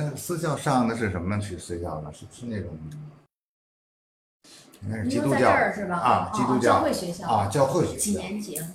[0.00, 2.12] 那私教上的是什么学私教呢？
[2.12, 2.70] 是是那种，
[4.84, 5.96] 应该是基督教是吧？
[5.96, 8.20] 啊，哦基督教教会学校啊，教会学几校。
[8.20, 8.68] 年级啊？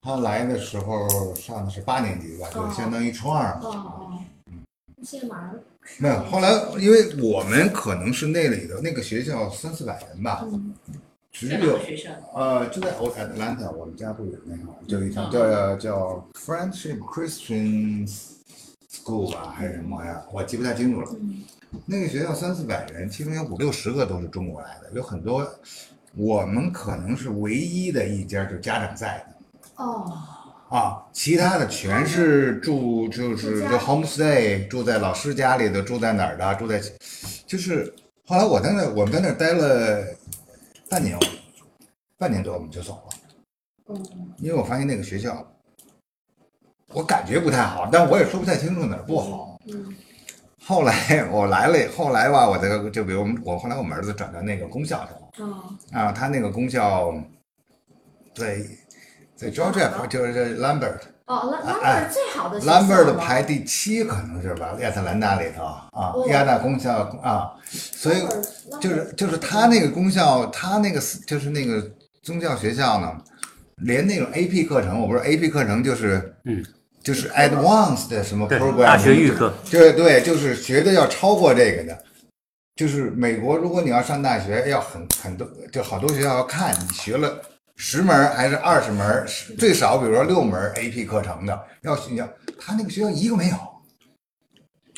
[0.00, 3.84] 他来的时候上的是八年级吧，就哦相当于初二哦嘛。
[3.84, 4.18] 哦，
[5.04, 5.54] 现在马上
[5.98, 6.50] 没有，后来
[6.80, 10.74] 因为我们可能是那里的那个学校三四百人吧，嗯
[11.30, 11.78] 只有？
[12.34, 18.10] 呃就在 Atlanta，我们家不有那个，就一条叫叫 Friendship Christian
[19.02, 21.10] School 吧，还是什么玩意儿，我记不太清楚了。
[21.20, 21.42] 嗯
[21.86, 25.50] 那个学校三四百人，其中有五六十个都是中国来的，有很多
[26.14, 29.82] 我们可能是唯一的一家就家长在的。
[29.82, 30.12] 哦，
[30.68, 36.78] 啊，其他的全是住就是就 homestay，住在老师家里的，住在哪儿的，住在，
[37.46, 37.90] 就是
[38.26, 40.04] 后来我在那我们在那儿待了
[40.90, 41.18] 半年，
[42.18, 43.08] 半年多我们就走了，
[43.88, 44.06] 嗯
[44.36, 45.42] 因为我发现那个学校，
[46.92, 49.58] 我感觉不太好，但我也说不太清楚哪儿不好。
[49.72, 49.94] 嗯
[50.64, 55.48] 后来我来了，后来吧，我这个就比如我们我后来我们儿子转到那个公校去了。
[55.48, 55.64] 哦。
[55.90, 57.12] 啊，他那个公校，
[58.32, 58.64] 对
[59.34, 68.18] 在 Georgia 就是 Lambert 哦，兰兰哎贝最好的，Lambert 排第七可能是吧，亚特兰大里头啊哦，亚大公校啊，所以
[68.80, 71.84] 就是就是他那个公校，他那个就是那个
[72.22, 73.20] 宗教学校呢，
[73.78, 76.64] 连那种 AP 课程，我不是 AP 课程就是嗯。
[77.02, 81.98] 就是 advanced 的什么 program，大学预科，对对，就是学的要超过这个的。
[82.74, 87.38] 就是美国，如果你要上大学，要很很多，就好多学校要看你学了
[87.76, 89.26] 十门还是二十门
[89.58, 92.26] 最少比如说六门 AP 课程的，要你要
[92.58, 93.56] 他那个学校一个没有，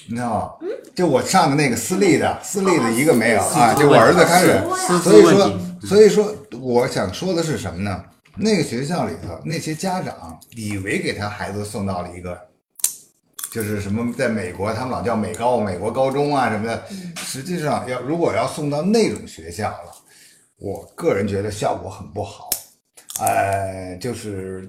[0.06, 0.68] 你知道吗？
[0.94, 4.60] 就我上的那个私立的，私立的一个没有啊，就我儿子开始，
[5.02, 8.04] 所以说所以说，我想说的是什么呢？
[8.36, 12.38] 那个学校里头，那些家长以为给他孩子送到了一个，
[13.52, 16.84] 就是什么，在美国他们老叫美高、美国高中啊什么的，
[17.16, 19.92] 实际上要如果要送到那种学校了，
[20.56, 22.50] 我个人觉得效果很不好。
[23.20, 24.68] 呃，就是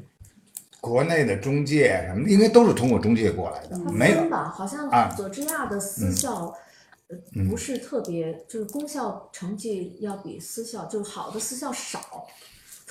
[0.80, 6.54] 国内的中介什么的，应该都是通过中介过来的，它没有吧，好像啊佐治亚的私校，
[7.08, 7.18] 呃，
[7.50, 12.28] 不是特别，就是公校成绩要比私校，就是好的私校少，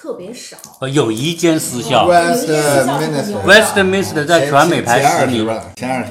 [0.05, 0.55] 特别少。
[0.83, 5.49] 呃，有一间私校，West 有一些私校很牛 Minister，Westminster 在全美排十名，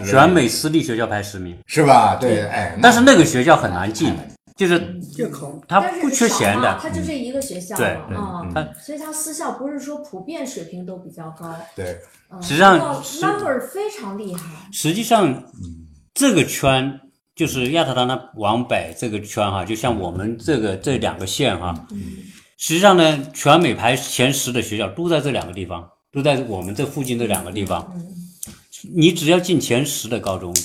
[0.04, 2.16] 全美私立学校排十名，是吧？
[2.16, 4.12] 对，哎，但是那个学校很难进，
[4.58, 4.80] 就是
[5.16, 11.54] 就考它但是不缺钱的，他就这一个学校对嘛，啊，所以他私校不是说普遍水平都比较高。
[11.76, 12.00] 对，
[12.32, 12.80] 嗯实际上
[13.22, 15.44] number 非常厉害，实际上，
[16.16, 17.00] 这个圈
[17.36, 21.76] 就是亚特兰大往北这个圈哈，就像我们这个这两个县哈，
[22.58, 28.00] 实际上呢，全美排前十的学校都在这两个地方，都在我们这附近这两个地方。
[28.94, 30.56] 你只要进前十的高中，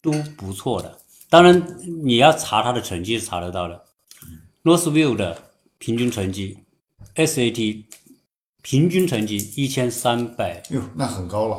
[0.00, 0.98] 都不错的。
[1.28, 1.62] 当然，
[2.04, 3.82] 你要查他的成绩是查得到的。
[4.62, 5.36] Northview 的
[5.78, 6.58] 平均成绩
[7.16, 7.82] ，SAT
[8.62, 11.56] 平均成绩一千三百哟，那很高了。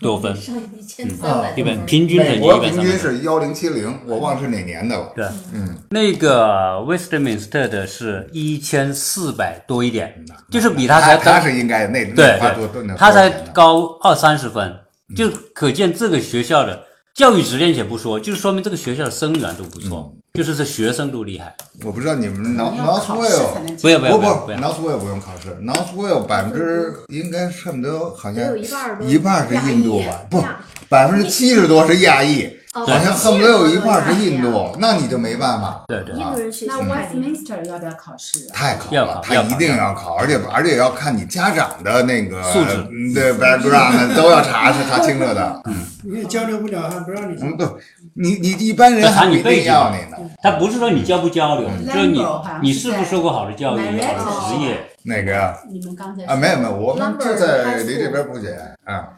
[0.00, 1.86] 多分，上一千三百一多分。
[1.86, 5.12] 平均成美国绩一百三平均是幺零七零，我忘了是哪年的了。
[5.14, 14.76] 对，嗯，那个 Westminster 的是一千四百多一点，就是比他才他他，是应该那对对，他才高二三十分，
[15.16, 16.84] 就可见这个学校的
[17.14, 21.54] 教育质量且不说，就是说明这个学校的生源都不错，就是这学生都厉害。
[21.84, 30.22] 我不知道你们要 North 考试才 Northwell 能不要不要不不要不要，Northwell 不用考试，Northwell 百分之应该差不多好像有一半一半是印度吧？
[30.30, 30.58] 不亚，
[30.88, 35.84] 百分之七十多是亚裔，哦好像恨不得有一半儿是印度，那你就没办法。
[35.88, 38.52] 对对印度人学习那 Westminster 要不要考试啊？
[38.54, 45.62] 太考了，他一定要考，而且而且要看你家长的那个素质嗯对 background 都要查，是查清楚的。
[45.66, 45.74] 嗯
[46.04, 47.56] 你也交流不了，还不让你嗯，上。
[47.56, 47.78] 不，
[48.14, 50.16] 你你一般人还不一定要你呢。
[50.42, 52.20] 他不是说你交不交流，就是你
[52.60, 54.78] 你是不是受过好的教育、Marriott 好的职业。
[55.04, 55.54] 哪个呀？
[55.70, 59.10] 你们刚才啊，没有没有，我们就在离这边不远啊。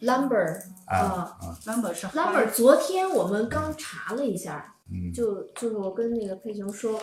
[0.00, 0.96] Lumber 啊
[1.40, 1.58] 啊。
[1.66, 7.00] number 是 lumber，昨天我们刚查了一下，嗯就就是我跟那个佩琼说，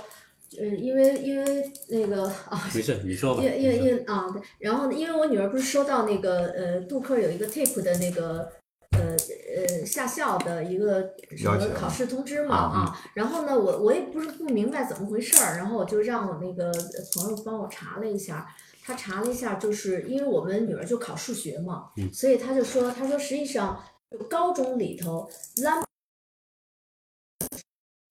[0.60, 3.42] 嗯，因为因为那个啊，没事，你说吧。
[3.42, 8.52] 因为因为因啊，对，然后呢，因为我女儿不是收到那个呃杜克有一个 tape 的那个
[8.92, 9.16] 呃
[9.56, 16.72] 呃下校的一个什么考试通知嘛啊啊，然后呢，我我也不是不明白怎么回事儿，然后我就让我那个
[17.16, 18.48] 朋友帮我查了一下。
[18.84, 23.84] 他查了一下，就是因为我们女儿就考数学嘛，所以他就说，他说实际上
[24.30, 25.30] 高中里头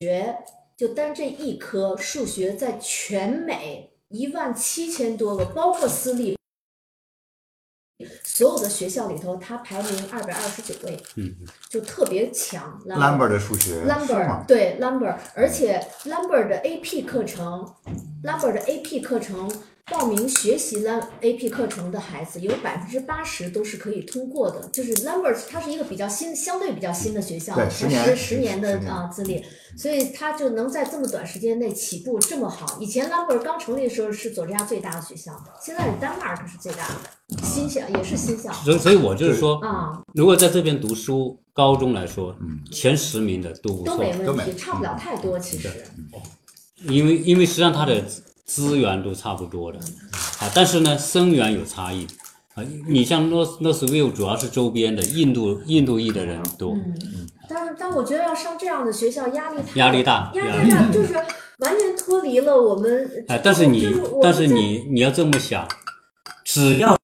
[0.00, 0.38] 学
[0.76, 6.38] 就单这一科数学，在全美一万七千多个，包括私立，
[8.24, 11.36] 所有的学校里头，它排名二百二十九位，嗯，
[11.68, 12.80] 就特别强。
[12.86, 14.46] Lambert 的数学是 Lambert？
[14.46, 17.70] 对 Lambert，而且 Lambert 的 AP 课程
[18.24, 19.52] ，Lambert 的 AP 课程
[19.90, 24.68] 报名学习 Lam AP 课程的孩子有百分之八十都是可以通过的。
[24.72, 29.44] 就是 Lambert 它是一个比较新，相对比较新的学校，才对十年十十年的啊资历，
[29.76, 32.78] 所以它就能在这么短时间内起步这么好。
[32.80, 38.52] 以前 Lambert 刚成立的时候是佐治亚最大的学校，现在是丹麦可是最大的，新校也是新校。
[38.52, 42.34] 所以所以我就是说，啊，如果在这边读书，高中来说，
[42.70, 45.68] 前十名的都不错，都没都没问题，差不了太多其实。
[46.88, 48.02] 因为因为实际上它的
[48.50, 49.78] 资源都差不多的，
[50.40, 52.04] 啊，但是呢，生源有差异。
[52.56, 56.76] 啊，你像诺诺斯维尔主要是周边的印度印度裔的人多，
[57.48, 63.24] 但是，但我觉得要上这样的学校，压力太压力大压压力大，就是完全脱离了我们。
[63.28, 65.64] 哎，但是你但是你你要这么想，
[66.44, 66.98] 只要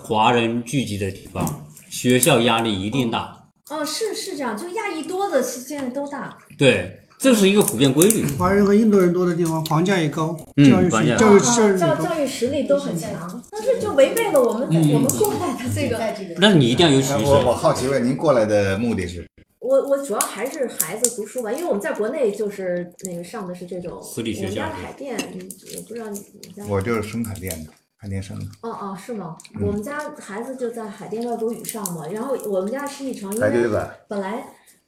[0.00, 3.50] 华人聚集的地方，学校压力一定大。
[3.68, 6.38] 哦，是是这样，就亚裔多的现在都大。
[6.56, 8.26] 对，这是一个普遍规律。
[8.38, 12.04] 华人和印度人多的地方，房价也高，嗯教育教育啊教效率也高。
[12.04, 15.96] 教育实力都很强，但是就违背了我们我们过来的这个。
[15.96, 17.54] 在这个但是你一定要有取舍我我。
[17.54, 19.26] 好奇问您过来的目的是？
[19.58, 29.36] 我我主要还是孩子读书吧，因为我们在国内就是那个上的是这种私立学校我们家的海淀，嗯我不知道你你家我就是生海淀的，海淀生的，哦哦是吗？
[29.56, 33.68] 嗯我们家孩子就在海淀外读语上嘛，然后我们家是一城，因为。
[34.06, 34.44] 本来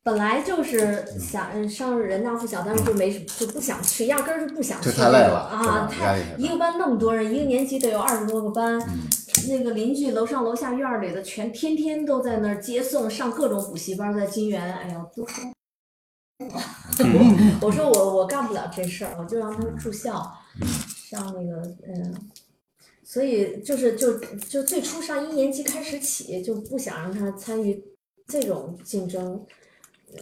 [0.09, 5.87] 本来就是想嗯上人大附小，但是就没就不想去，压根儿就不想去太累了啊！
[5.87, 9.07] 太一个班那么多人，一个年级得有二十多个班，嗯
[9.51, 15.45] 那个邻居楼上楼下院里的全天天都在那儿接送，上各种补习班，在金源，哎呀，都说。
[17.61, 20.27] 我说我我干不了这事儿，我就让他住校，
[21.11, 22.15] 上那个嗯，
[23.05, 24.19] 所以就是就
[24.49, 27.85] 就最初上一年级开始起就不想让他参与
[28.27, 29.45] 这种竞争，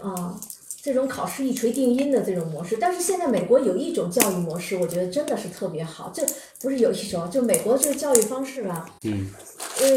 [0.03, 0.39] 啊、
[0.83, 2.77] 这种考试一锤定音的这种模式。
[2.81, 6.25] 但是现在美国有一种教育模式，我觉得真的是特别好，这
[6.61, 9.31] 不是有一种，就美国这个教育方式吧，嗯，
[9.81, 9.89] 呃，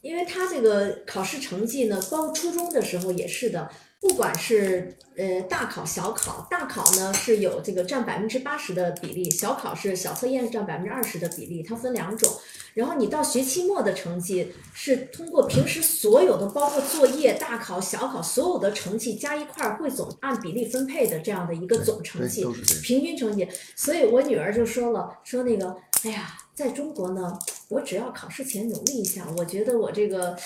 [0.00, 3.70] 因为他这个考试成绩呢，包括初中的时候也是的，
[4.06, 12.30] 不管是呃大考、小考，大考呢是有这个占百分之八十的比例，小考是小测验占百分之二十的比例，它分两种。
[12.74, 22.44] 然后你到学期末的成绩是通过平时所有的，包括作业、大考、小考所有的成绩加一块儿汇总按比例分配的这样的一个总成绩
[22.82, 23.48] 平均成绩。
[23.74, 27.38] 所以我女儿就说了，说那个，哎呀，在中国呢，
[27.74, 30.36] 我只要考试前努力一下，我觉得我这个，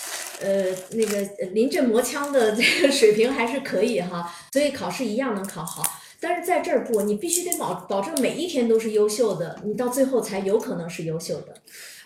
[0.41, 1.21] 呃，那个
[1.53, 5.83] 临阵磨枪的这个水平还是可以哈，所以考试一样能考好。
[6.21, 11.55] 但是在这儿不，你必须得保保证每一天都是优秀的，你到最后才有可能是优秀的。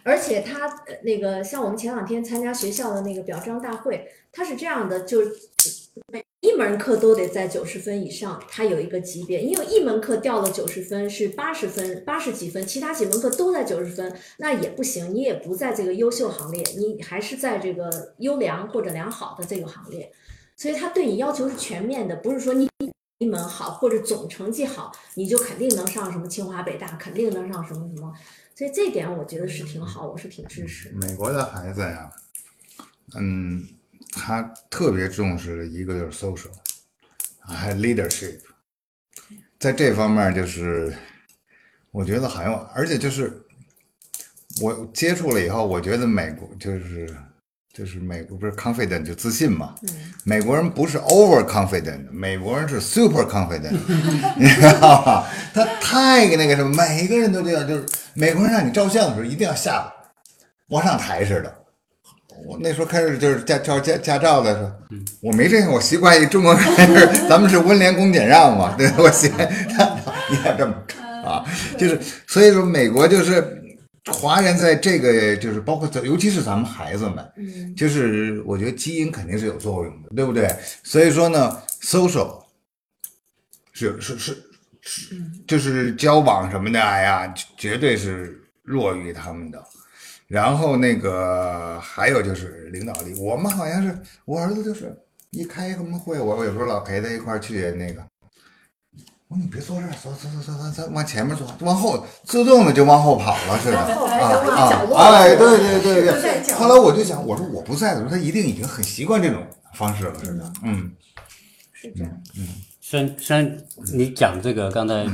[0.02, 0.68] 而且他
[1.04, 5.30] 那个像我们前两天参加学校的那个表彰大会，他是这样的，就是
[6.12, 9.40] 每一门课都得在九十分以上，它有一个级别。
[9.40, 20.12] 因为一门课掉了九十分是八十分、八十几分，其他几门课都在九十分，那也不行，你也不在这个优秀行列，你还是在这个优良或者良好的这个行列。
[20.56, 22.68] 所以他对你要求是全面的，不是说你
[23.18, 28.12] 一门好或者总成绩好，你就肯定能上什么清华北大，肯定能上什么什么。
[28.56, 30.90] 所以这点我觉得是挺好，我是挺支持。
[30.90, 32.10] 美国的孩子呀，
[33.16, 33.64] 嗯，
[34.12, 36.50] 他特别重视的一个就是 social，
[37.40, 38.38] 还有 leadership，
[39.58, 40.94] 在这方面就是
[41.90, 43.42] 我觉得很有，而且就是
[44.60, 47.16] 我接触了以后，我觉得美国就是
[47.72, 49.74] 就是美国不是 confident 就自信嘛，
[50.24, 53.72] 美国人不是 over confident，美国人是 super confident，
[54.36, 55.26] 你知道吗？
[55.54, 59.92] 他太那个什么，每个人都这样，就是美国人让你照相的时候一定要下巴
[60.68, 61.61] 往上抬似的。
[62.46, 64.72] 我那时候开始就是驾照驾驾照的时候，
[65.20, 69.48] 我没这样，我习惯于中国人是咱们是温良恭俭让嘛，对，我习惯
[70.28, 71.44] 你要这么看啊，
[71.78, 73.62] 就是所以说美国就是
[74.12, 80.48] 华人在这个就是包括尤其是咱们孩子们，嗯就是我觉得基因肯定是有作用的，对不对？
[80.82, 82.42] 所以说呢，social
[83.72, 84.36] 是是是
[84.80, 89.62] 是，就是交往什么的，哎呀，绝对是弱于他们的。
[90.32, 94.96] 然后那个还有就是领导力，我们好像是我儿子就是
[95.28, 98.02] 一开什么会，我我有时候老陪他一块儿去那个。
[99.28, 104.18] 我说你别坐这儿，坐坐坐坐坐，往前面坐，往后自动的就往后跑了似的往后啊
[104.56, 104.82] 啊！
[104.84, 106.54] 落哎，对对对对。
[106.54, 110.50] 后来我就想，我说我不在的时候，他一定已经很习惯这种方式了似的。
[110.62, 110.90] 嗯，
[111.74, 112.22] 是这样。
[112.80, 113.58] 虽然虽然
[113.92, 115.06] 你讲这个刚才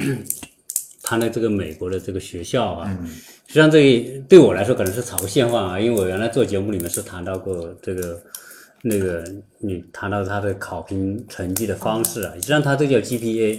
[1.02, 2.98] 谈的这个美国的这个学校啊，
[3.48, 8.22] 实际上这对我来说可能是草根现话啊，因为我原来做节目里面是谈到过这个
[8.82, 9.24] 那个
[9.58, 13.54] 你谈到他的考评成绩的方式啊，实际上他这叫 GPA。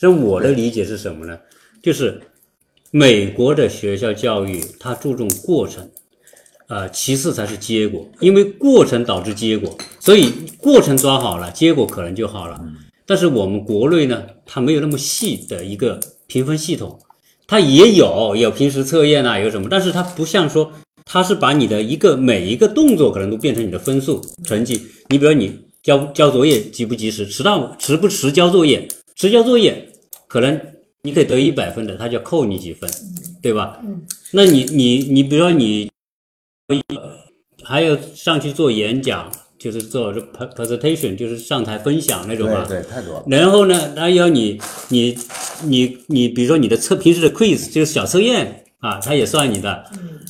[0.00, 1.38] 实际上我的理解是什么呢？
[1.82, 2.20] 就是
[2.90, 5.88] 美国的学校教育它注重过程。
[6.66, 12.60] 呃，其次才是结果，因为过程导致结果，所以过程抓好了，结果可能就好了。
[13.06, 17.00] 但是我们国内呢，它没有那么细的一个评分系统，
[17.48, 20.70] 它也有有平时测验啊，有什么，但是它不像说，
[21.04, 24.80] 它是把你的一个每一个动作可能都变成你的分数成绩。
[25.08, 28.86] 你比如你交交作业及不及时，迟到迟不迟交作业，
[29.16, 29.90] 迟交作业
[30.28, 30.60] 可能
[31.02, 32.88] 你可以得一百分的，他就扣你几分，
[33.42, 33.80] 对吧？
[34.30, 35.90] 那你你你比如说你。
[37.64, 40.14] 还有上去做演讲，就是做
[40.56, 42.64] presentation，就是上台分享那种嘛。
[42.66, 43.24] 对，太多了。
[43.26, 45.16] 然后呢，他要你，你，
[45.64, 49.84] 你，你，比如说你的测平时的 quiz，就是小测验啊，他也算你的。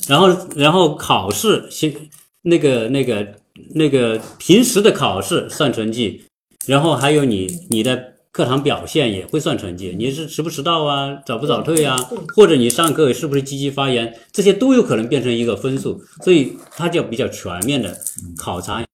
[0.07, 1.93] 然后，然后考试，先
[2.41, 3.27] 那个，那个，
[3.75, 6.23] 那个平时的考试算成绩。
[6.65, 8.13] 然后还有你，你的。
[8.31, 11.97] 课堂表现也会算成绩，你是迟不迟到啊，早不早退啊，
[12.35, 17.97] 或者你上课是不是积极发言，这些都有可能变成一个分数，所以它就比较全面的
[18.37, 18.85] 考察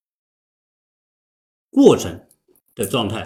[1.75, 2.21] 过程
[2.73, 3.21] 的状态。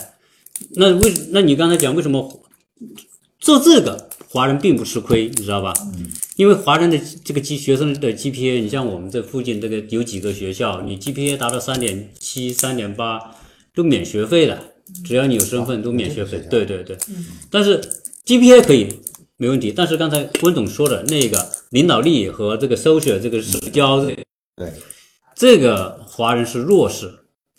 [0.72, 2.42] 那为那你刚才讲为什么
[3.40, 5.72] 做这个华人并不吃亏，你知道吧？
[6.36, 13.20] 因为华人的这个 G 学生的 GPA，你像我们这附近这个有几个学校，你 GPA 达到三点七、三点八
[13.76, 14.60] 都免学费的。
[15.06, 16.44] 只要你有身份，都免学费。
[16.50, 16.98] 对对对，
[17.52, 17.80] 但是
[18.26, 18.90] GPA 可以
[19.38, 19.72] 没问题。
[19.72, 24.04] 但是刚才温总说的那个领导力和这个 social 这个社交，
[24.56, 24.74] 对，
[25.36, 27.14] 这个华人是弱势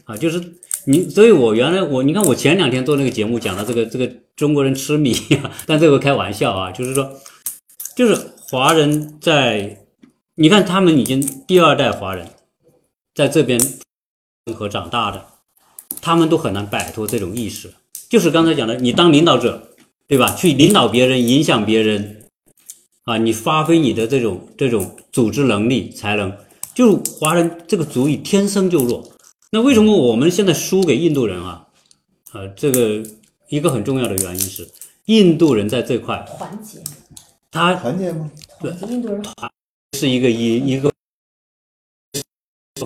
[0.05, 0.17] 啊。
[0.17, 0.43] 就是
[0.87, 5.15] 你，所以我原来我你看我前两天做那个节目讲的这个这个中国人吃米，
[5.67, 7.13] 但这个开玩笑啊，就是说，
[7.95, 8.15] 就是
[8.51, 9.85] 华人在
[10.37, 12.27] 你看他们已经第二代华人
[13.15, 13.61] 在这边
[14.55, 15.27] 和长大的。
[16.03, 17.75] 他们都很难摆脱这种意识，
[18.09, 19.69] 就是刚才讲的，你当领导者，
[20.09, 20.35] 对吧？
[20.35, 22.23] 去领导别人，影响别人，
[23.05, 26.33] 啊，你发挥你的这种这种组织能力才能。
[26.73, 29.07] 就华人这个主意天生就弱。
[29.53, 31.67] 那为什么我们现在输给印度人啊？
[32.31, 33.03] 啊，这个
[33.49, 34.69] 一个很重要的原因是，
[35.07, 36.79] 印度人在这块团结，
[37.51, 38.31] 他团结吗？
[38.61, 39.21] 对，印度人
[39.99, 40.93] 是一个一一个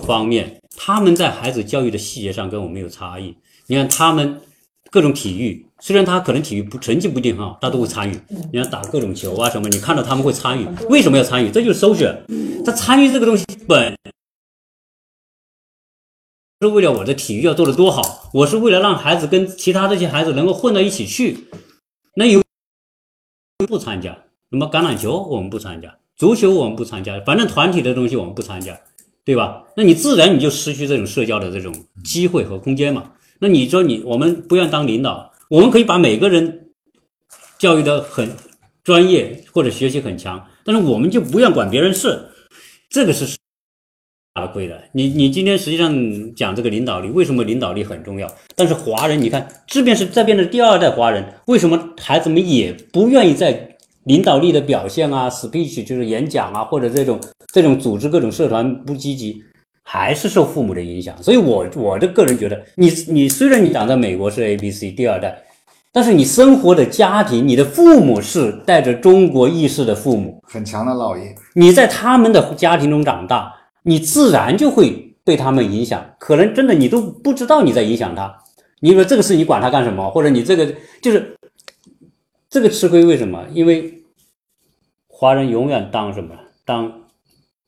[0.01, 0.59] 方面。
[0.75, 3.35] 他们在孩子教育的细节上跟我们有差异。
[3.67, 4.41] 你看，他们
[4.89, 8.19] 各种体育，虽然他可能体育不成绩不一定很好，他都会参与。
[8.51, 10.67] 你看打各种球啊什么，你看到他们会参与。
[10.89, 11.51] 为什么要参与？
[11.51, 12.25] 这就是收学。
[12.65, 13.95] 他参与这个东西本
[16.67, 21.47] 是为了我的体育要做的多好，我是为了让孩子跟其他这些孩子能够混到一起去。
[22.15, 22.41] 那有
[23.67, 24.11] 不参加？
[24.51, 28.79] 什么橄榄球我们不参加，足球我们不参加，反正团体的东西我们不参加。
[29.25, 29.63] 对吧？
[29.75, 33.11] 那你自然你就失去这种社交的这种机会和空间嘛。
[33.39, 36.69] 那你说你我们不愿当领导，我们可以把每个人
[37.57, 38.29] 教育的很
[38.83, 42.23] 专业或者学习很强，但是我们就不愿管别人事，
[42.87, 43.34] 这个是
[44.35, 44.79] 大亏的。
[44.91, 45.91] 你你今天实际上
[46.35, 48.29] 讲这个领导力，为什么领导力很重要？
[48.55, 53.71] 但是华人你看，即便是这变成第二代华人，为什么孩子们也不愿意在？
[54.05, 57.19] 领导力的表现啊，speech 就是演讲啊，或者这种
[57.51, 59.41] 这种组织各种社团不积极，
[59.81, 61.15] 还是受父母的影响。
[61.23, 65.35] 所以，我我的个人觉得，你你虽然你长在美国是 A B C 第二代，
[65.91, 71.23] 但是你生活的家庭，你的父母是带着中国意识的父母，很强的烙印。
[71.55, 73.51] 你在他们的家庭中长大，
[73.85, 76.05] 你自然就会被他们影响。
[76.19, 78.35] 可能真的你都不知道你在影响他。
[78.81, 80.09] 你说这个事你管他干什么？
[80.11, 81.33] 或者你这个就是。
[82.47, 83.43] 这个吃亏为什么？
[83.51, 84.01] 因为
[85.07, 86.33] 华人永远当什么？
[86.63, 86.89] 当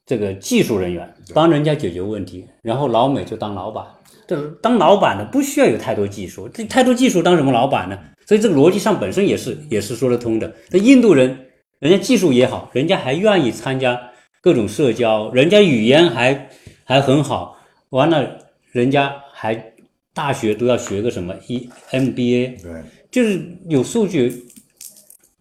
[0.05, 2.47] 这个技术人员，帮人家解决问题。
[2.61, 3.85] 然后老美就当老板，
[4.25, 7.99] 这当老板的不需要有太多技术，这太多技术当什么老板呢？
[8.25, 10.55] 所以这个逻辑上本身也是也是说得通的。
[10.71, 11.37] 那印度人，
[11.79, 13.99] 人家技术也好，人家还愿意参加
[14.47, 16.49] 各种社交，人家语言还
[16.85, 17.57] 还很好。
[17.89, 18.39] 完了，
[18.71, 19.73] 人家还
[20.13, 24.45] 大学都要学个什么一 MBA，对，就是有数据。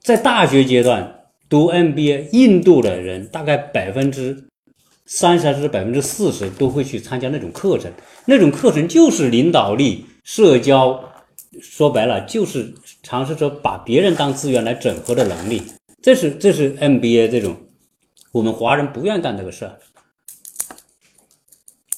[0.00, 4.44] 在大学阶段读 MBA，印度的人大概百分之
[5.04, 7.88] 三十还是百分之四十都会去参加那种课程。
[8.24, 11.00] 那种课程就是领导力、社交，
[11.62, 15.62] 说白了就是尝试着把别人当资源来整合的能力。
[16.02, 17.56] 这是这是 MBA 这种，
[18.36, 19.78] 我们华人不愿干这个事儿，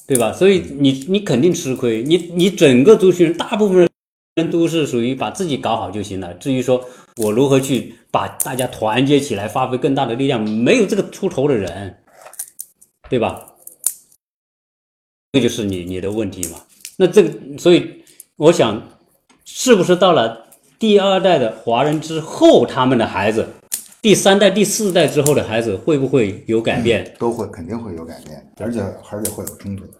[0.07, 0.31] 对吧？
[0.31, 2.01] 所以你你肯定吃亏。
[2.01, 3.89] 你你整个族群大部分
[4.35, 6.33] 人都是属于把自己搞好就行了。
[6.35, 6.81] 至于说
[7.17, 12.01] 我如何去把大家团结起来，发挥更大的力量，没有这个出头的人，
[13.09, 13.45] 对吧？
[15.33, 16.61] 这就是你你的问题嘛。
[16.95, 18.01] 那这个，所以
[18.37, 18.81] 我想，
[19.43, 20.47] 是不是到了
[20.79, 23.45] 第二代的华人之后，他们的孩子，
[24.01, 27.13] 第三代、第四代之后的孩子，会不会有改变？
[27.19, 28.79] 都会肯定会有改变，而且
[29.11, 29.91] 而且会有冲突的。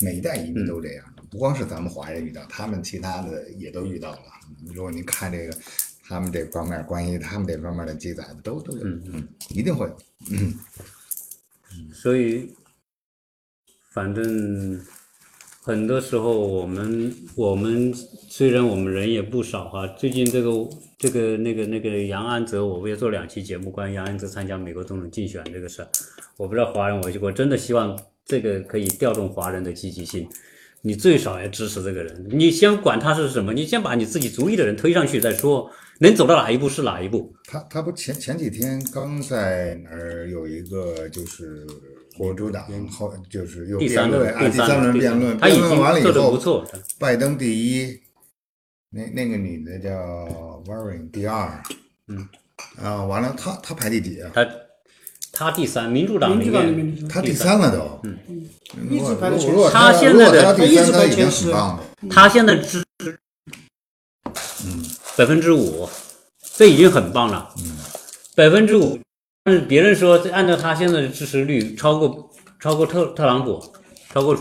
[0.00, 4.18] 每一代移民都这样，不光是咱们华人遇到，他们其他的也都遇到了。
[4.72, 5.52] 如果您看这个，
[6.06, 9.96] 他们这方面关于他们这方面的记载的，都都有，嗯，一定会有，
[10.30, 10.54] 嗯。
[11.92, 12.54] 所以，
[13.92, 14.80] 反正
[15.62, 20.50] 很多时候我们我们虽然我们人也不少哈，最近这个
[21.00, 25.88] 这个那个那个杨安泽，我不也做两期节目关于杨安泽参加美国总统竞选这个事儿，
[26.36, 27.98] 我不知道华人，我我真的希望。
[28.26, 30.28] 这个可以调动华人的积极性，
[30.82, 32.28] 你最少要支持这个人。
[32.30, 37.34] 你先管他是什么，你先把你自己族裔的人推上去再说，能走到哪一步是哪一步。
[37.46, 41.66] 他他不前前几天刚在哪儿有一个就是
[42.20, 46.64] 民主党后就是又辩论啊第三轮辩论，辩论完了以后，
[47.00, 47.98] 拜登第一，
[48.92, 49.90] 那那个女的叫
[50.66, 51.62] Warren 第二，
[52.08, 52.28] 嗯
[52.82, 54.30] 啊完了她她排第几啊？
[54.34, 54.46] 她
[55.32, 58.00] 她第三，民主党里面，她第三了都。
[58.02, 58.18] 嗯，
[58.90, 61.52] 一直排前他现在的她一直排前十。
[62.10, 63.18] 她现在支持，
[64.66, 64.84] 嗯，
[65.16, 65.88] 百分之五，
[66.56, 67.54] 这已经很棒了。
[67.58, 67.76] 嗯，
[68.34, 68.98] 百分之五，
[69.44, 72.28] 但是别人说按照她现在的支持率，超过
[72.58, 73.62] 超过特特朗普，
[74.12, 74.36] 超过。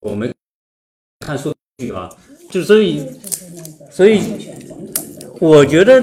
[0.00, 0.34] 我们
[1.20, 2.08] 看数据啊，
[2.50, 3.06] 就所以，
[3.90, 4.56] 所以。
[5.40, 6.02] 我觉得，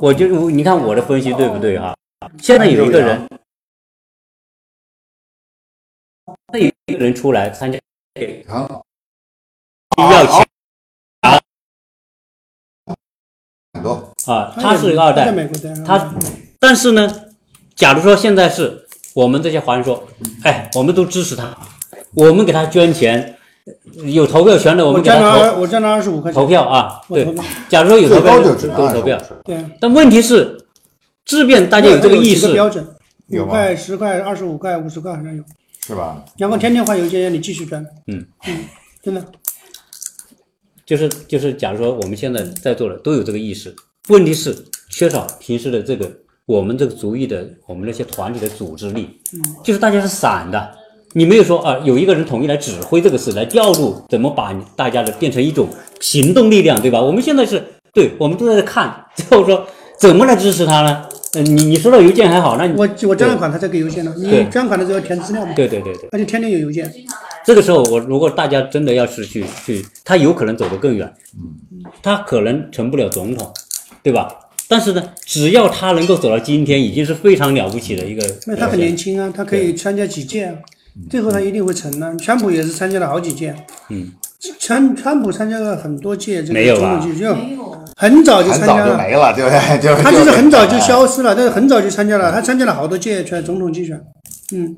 [0.00, 1.94] 我就你看我的分析对不对哈？
[2.40, 3.28] 现在有一个人，
[6.54, 7.78] 有一个人出来参加，
[8.48, 8.80] 啊，
[9.98, 10.48] 要钱
[11.20, 11.38] 啊，
[13.74, 15.30] 很多啊，他是二代，
[15.84, 16.14] 他，
[16.58, 17.30] 但是呢，
[17.74, 20.08] 假如说现在是我们这些华人说，
[20.42, 21.54] 哎，我们都支持他，
[22.14, 23.36] 我们给他捐钱。
[24.04, 25.60] 有投票权的，我们给他投。
[25.60, 27.00] 我捐了二十五块钱投票啊！
[27.08, 27.32] 对，
[27.68, 29.20] 假如说有投票就都投票。
[29.44, 29.64] 对。
[29.78, 30.58] 但问题是，
[31.24, 32.52] 质变大家有这个意识。
[32.52, 32.84] 标准，
[33.28, 35.44] 五块、十块、二十五块、五十块好像有。
[35.86, 36.24] 是吧？
[36.38, 37.84] 然后天天发邮件让你继续捐。
[38.08, 38.64] 嗯嗯，
[39.02, 39.24] 真的。
[40.84, 43.72] 就是就是，假如说我们现在在座的都有这个意识，
[44.08, 44.56] 问题是
[44.88, 46.10] 缺少平时的这个
[46.46, 49.20] 我们这个族裔的我们那些团体的组织力。
[49.32, 49.40] 嗯。
[49.62, 50.79] 就是大家是散的。
[51.12, 55.68] 你没有说啊，有一个人统一来指挥这个事，来调度怎么把大家的变成一种
[56.00, 57.00] 行动力量，对吧？
[57.00, 59.66] 我们现在是对，我们都在看，就是说
[59.98, 61.06] 怎么来支持他呢？
[61.34, 64.14] 嗯， 你你收到邮件还好，那你我我捐了款，他才给邮件呢。
[64.16, 65.52] 你捐款的时候要填资料嘛？
[65.54, 66.92] 对对对对，而且天天有邮件。
[67.44, 73.52] 这个时候，我如果大家真的要是去去，他有可能走得更远，嗯，他可能成不了总统，
[74.02, 74.28] 对吧？
[74.68, 78.22] 但是呢，只要他能够走到今天，已经是非常了不起的一个。
[78.46, 80.56] 那他很年轻啊，他可以参加几届。
[81.10, 82.16] 最后他一定会成的。
[82.16, 83.54] 川普也是参加了好几届，
[83.88, 84.12] 嗯，
[84.58, 89.58] 川川普参加了很多届这个总统竞选，没有，很早就参加了，没了，对不对？
[89.80, 94.00] 就他就是很早就消失了，但是很早就参加了，他参加了好多届全总统竞选，
[94.52, 94.76] 嗯。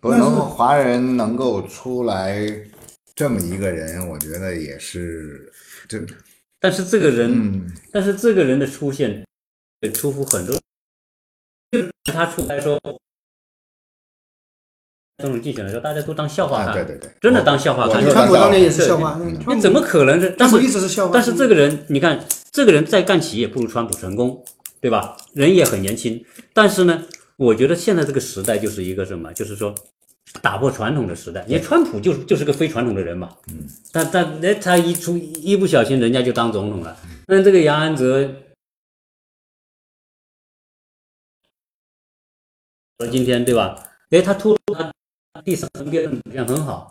[0.00, 2.40] 不能华人能够出来
[3.14, 5.52] 这么一个人，我觉得也是
[5.86, 6.00] 这。
[6.58, 9.22] 但是这个人，但是这个人的出现，
[9.92, 10.58] 出乎很多，
[12.04, 12.80] 他出来说。
[15.20, 18.02] 总统竞选的时候，大家都当笑话看，对对对，真的当笑话看。
[18.10, 20.34] 川普当年也是笑话，你怎么可能是？
[20.38, 21.10] 但是一直是笑话。
[21.12, 22.18] 但是这个人，你看，
[22.50, 24.42] 这个人再干企业不如川普成功，
[24.80, 25.16] 对吧？
[25.34, 26.24] 人也很年轻。
[26.52, 27.04] 但是呢，
[27.36, 29.32] 我觉得现在这个时代就是一个什么？
[29.32, 29.74] 就是说
[30.40, 31.44] 打破传统的时代。
[31.46, 36.96] 你看川普就是就是个非传统的人嘛，嗯，但但那他一出一不小心，人家就当总统了。
[37.26, 38.28] 那这个杨安泽，
[42.98, 43.76] 说今天对吧？
[44.10, 44.92] 哎，他突他。
[45.44, 46.90] 第三辩论也很好，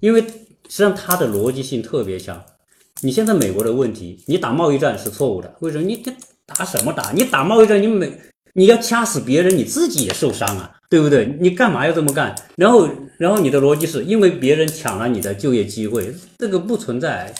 [0.00, 0.28] 因为实
[0.68, 2.42] 际上他的逻辑性特别强。
[3.00, 5.84] 你现在美国的问题，你打贸易战是错误的，为什么？
[5.84, 6.02] 你
[6.44, 7.12] 打什么打？
[7.12, 8.12] 你打贸易战，你美
[8.54, 11.36] 你要掐死别人，你自己也受伤啊，对不对？
[11.40, 12.34] 你干嘛要这么干？
[12.56, 17.32] 然后，然后你的逻辑是因为别人抢了你的就业机会，这个不存在。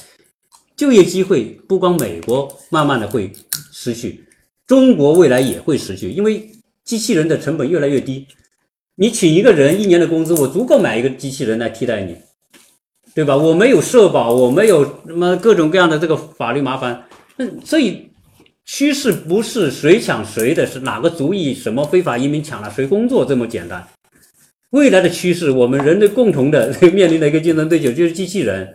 [0.76, 3.32] 就业机会不光美国慢慢的会
[3.72, 4.24] 失去，
[4.64, 6.48] 中国未来也会失去，因为
[6.84, 8.24] 机器人的成本越来越低。
[9.00, 12.16] 你请一个人一年的工资，我足够买一个机器人来替代你，
[13.14, 13.36] 对吧？
[13.36, 17.04] 我没有社保，我没有什么各种各样的这个法律麻烦。
[17.36, 18.08] 那所以
[18.66, 23.86] 趋势不是谁抢谁的，是哪个族裔什么非法移民抢了谁工作这么简单。
[24.70, 28.68] 未来的趋势，我们人类共同的 面临的一个竞争对手就是机器人。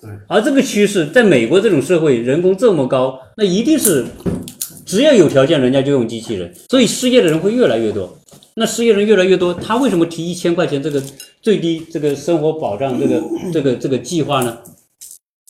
[0.00, 0.08] 对。
[0.28, 4.04] 而这个趋势，在美国这种社会，人工这么高，那一定是
[4.86, 8.16] 只要有条件，人家就用机器人，所以失业的人会越来越多。
[8.56, 11.02] 那失业人越来越多，他为什么提一千块钱这个
[11.42, 14.62] 最低这个生活保障这个 这个这个计划呢？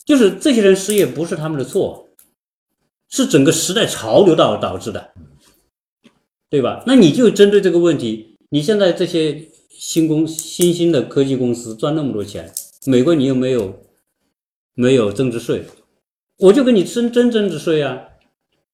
[0.06, 2.08] 就是这些人失业不是他们的错，
[3.10, 5.12] 是整个时代潮流导导致的，
[6.48, 6.82] 对吧？
[6.86, 12.50] 那你就针对这个问题，你现在这些新公新兴的科技公司赚那么多钱，
[12.86, 13.82] 美国你又没有
[14.74, 15.64] 没有增值税，
[16.38, 17.98] 我就给你征征增值税啊，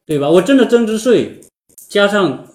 [0.07, 0.31] 对吧？
[0.31, 1.41] 我征的增值税
[1.89, 2.47] 加上。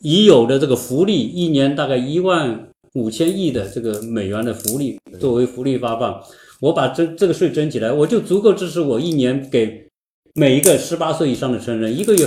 [0.00, 6.22] 已有的这个福利，一年大概一万五千亿的这个美元的福利作为福利发放，
[6.60, 9.88] 我把这这个税征起来，我就足够支持我一年给
[10.34, 12.26] 每一个十八岁以上的成人一个月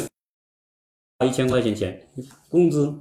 [1.18, 2.00] 发一千块钱钱
[2.48, 2.94] 工资。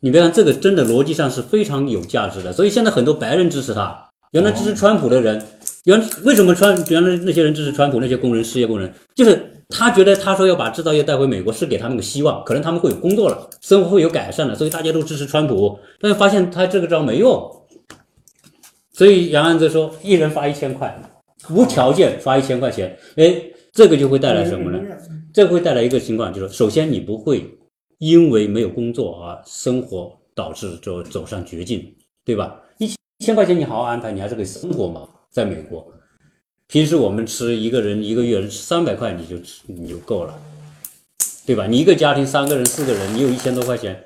[0.00, 4.10] 你别看这个，真的逻辑上是非常有价值的，所以现在很多白人支持他。
[4.32, 5.40] 原来支持川普的人，
[5.84, 8.00] 原为什么川原来那些人支持川普？
[8.00, 9.48] 那些工人失业工人就是。
[9.68, 15.78] 他觉得他说要把制造业带回美国是给他们个希望，可能他们会有工作了，生活会有改善了，所以大家都支持川普。
[16.00, 17.50] 但是发现他这个招没用，
[18.92, 21.02] 所以杨安泽说一人发一千块，
[21.50, 22.96] 无条件发一千块钱。
[23.16, 24.78] 哎，这个就会带来什么呢？
[25.32, 27.48] 这会带来一个情况，就是首先你不会
[27.98, 31.94] 因为没有工作而，生活导致就走上绝境，
[32.24, 32.60] 对吧？
[32.78, 32.90] 一
[33.24, 35.91] 千块钱你好好安排，你还是可以生活嘛，在美国。
[36.72, 40.42] 平时我们吃一个人一个月三百块，你就吃你就够了，
[41.44, 41.66] 对吧？
[41.66, 44.02] 你一个家庭三个人四个人，你有一千多块钱，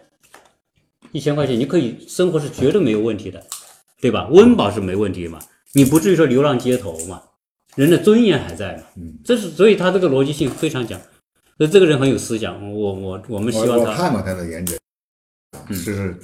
[1.13, 3.41] 一千块钱你可以生活是绝对没有问题的，
[4.01, 4.27] 对吧？
[4.33, 5.39] 温饱是没问题嘛，
[5.75, 7.23] 你不至于说流浪街头嘛，
[7.77, 8.83] 人的尊严还在嘛。
[8.97, 11.01] 嗯，这是所以他这个逻辑性非常强，
[11.59, 12.73] 所以这个人很有思想。
[12.73, 13.93] 我我我们希望他。
[13.93, 14.77] 我看过他的演讲，
[15.69, 16.19] 就是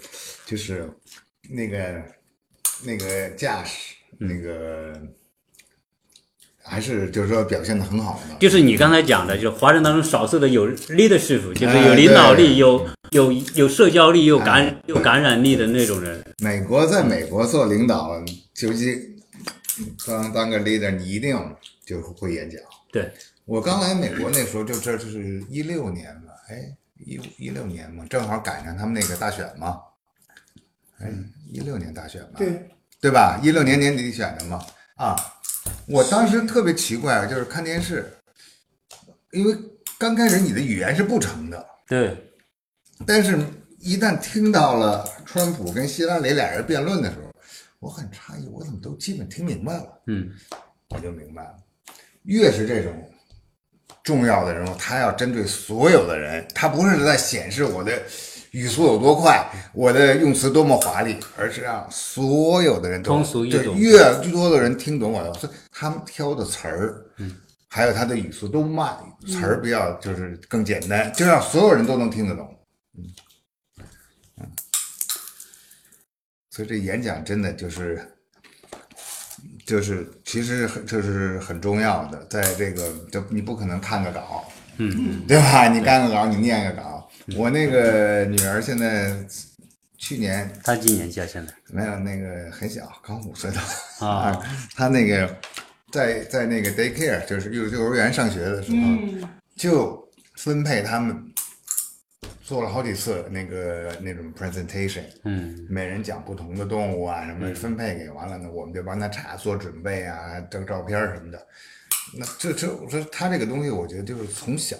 [0.44, 0.90] 就是
[1.50, 2.02] 那个
[2.84, 5.00] 那个架势那个。
[6.64, 16.22] 还是就是说表现的很好的，就是你刚才讲的，就是华人当中少数的有 leadership，就是有领导力、有有有社交力、有感有感染力的那种人。
[16.38, 18.16] 美国在美国做领导，
[18.60, 19.16] 尤其
[20.06, 21.36] 当当个 leader，你一定
[21.84, 22.60] 就会演讲。
[22.92, 23.10] 对
[23.44, 26.62] 我刚来美国那时候，就这就是一六年嘛，哎，
[27.04, 29.78] 一一六年嘛，正好赶上他们那个大选嘛，
[31.00, 31.10] 哎，
[31.50, 32.70] 一六年大选嘛，对
[33.00, 33.40] 对吧？
[33.42, 34.62] 一六年年底选的嘛，
[34.96, 35.16] 啊。
[35.86, 38.12] 我当时特别奇怪，就是看电视，
[39.30, 39.56] 因为
[39.98, 42.16] 刚开始你的语言是不成的，对，
[43.06, 43.38] 但是
[43.78, 47.32] 一旦听到了川普跟希拉里俩人辩论的时候，
[47.80, 50.30] 我很诧异，我怎么都基本听明白了，嗯，
[50.90, 51.56] 我就明白了，
[52.22, 53.10] 越是这种
[54.02, 58.02] 重要的人物，他要针对所有的人，他不是在显示我的。
[58.52, 63.98] 语速有多快，我的用词多么华丽，而是让所有的人都对越
[64.30, 67.34] 多的人听懂我的，所以他们挑的词儿，嗯，
[67.66, 68.94] 还有他的语速都慢，
[69.26, 72.54] 词儿比较就是更简单，就让所有人都能听得懂，
[72.98, 73.04] 嗯
[74.42, 74.46] 嗯，
[76.50, 78.06] 所以这演讲真的就是
[79.64, 84.44] 就是其实很这是很重要的，在这个就你不可能看个稿，
[84.76, 85.68] 嗯，对吧？
[85.68, 86.91] 你干个稿，你念个稿。
[87.36, 89.16] 我那个女儿现在
[89.96, 91.26] 去年，她几年级啊？
[91.26, 94.32] 现在没有那个很小，刚五岁的啊。
[94.74, 95.36] 她那个
[95.92, 101.32] 在在那个 daycare，就是幼幼儿园上学的时候，就分配他们
[102.42, 111.46] 做了好几次那个那种 presentation，嗯，每人讲不同的动物啊什么，分配给完了呢，我们就帮他查做准备啊，照照片什么的。
[112.18, 114.76] 那这这我说他这个东西，我觉得就是从小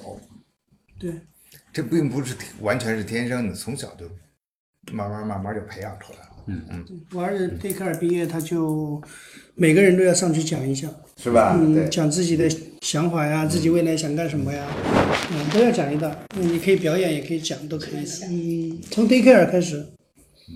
[0.98, 1.14] 对。
[1.72, 4.06] 这并不是完全是天生的，从小就
[4.92, 6.28] 慢慢慢慢就培养出来了。
[6.46, 9.00] 嗯嗯，我儿子对克尔毕业，他就
[9.54, 11.56] 每个人都要上去讲一下，是吧？
[11.56, 14.66] 嗯，讲自己的想法呀，自己未来想干什么呀，
[15.32, 16.12] 嗯，都要讲一道。
[16.34, 18.04] 你可以表演，也可以讲，都可以。
[18.28, 19.78] 嗯，从 daycare 开始。
[19.78, 20.54] 嗯，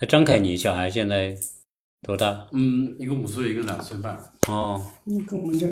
[0.00, 1.36] 那张凯，你小孩现在
[2.02, 2.46] 多大？
[2.52, 4.16] 嗯，一个五岁，一个两岁半。
[4.46, 4.80] 哦。
[5.02, 5.68] 你跟我们家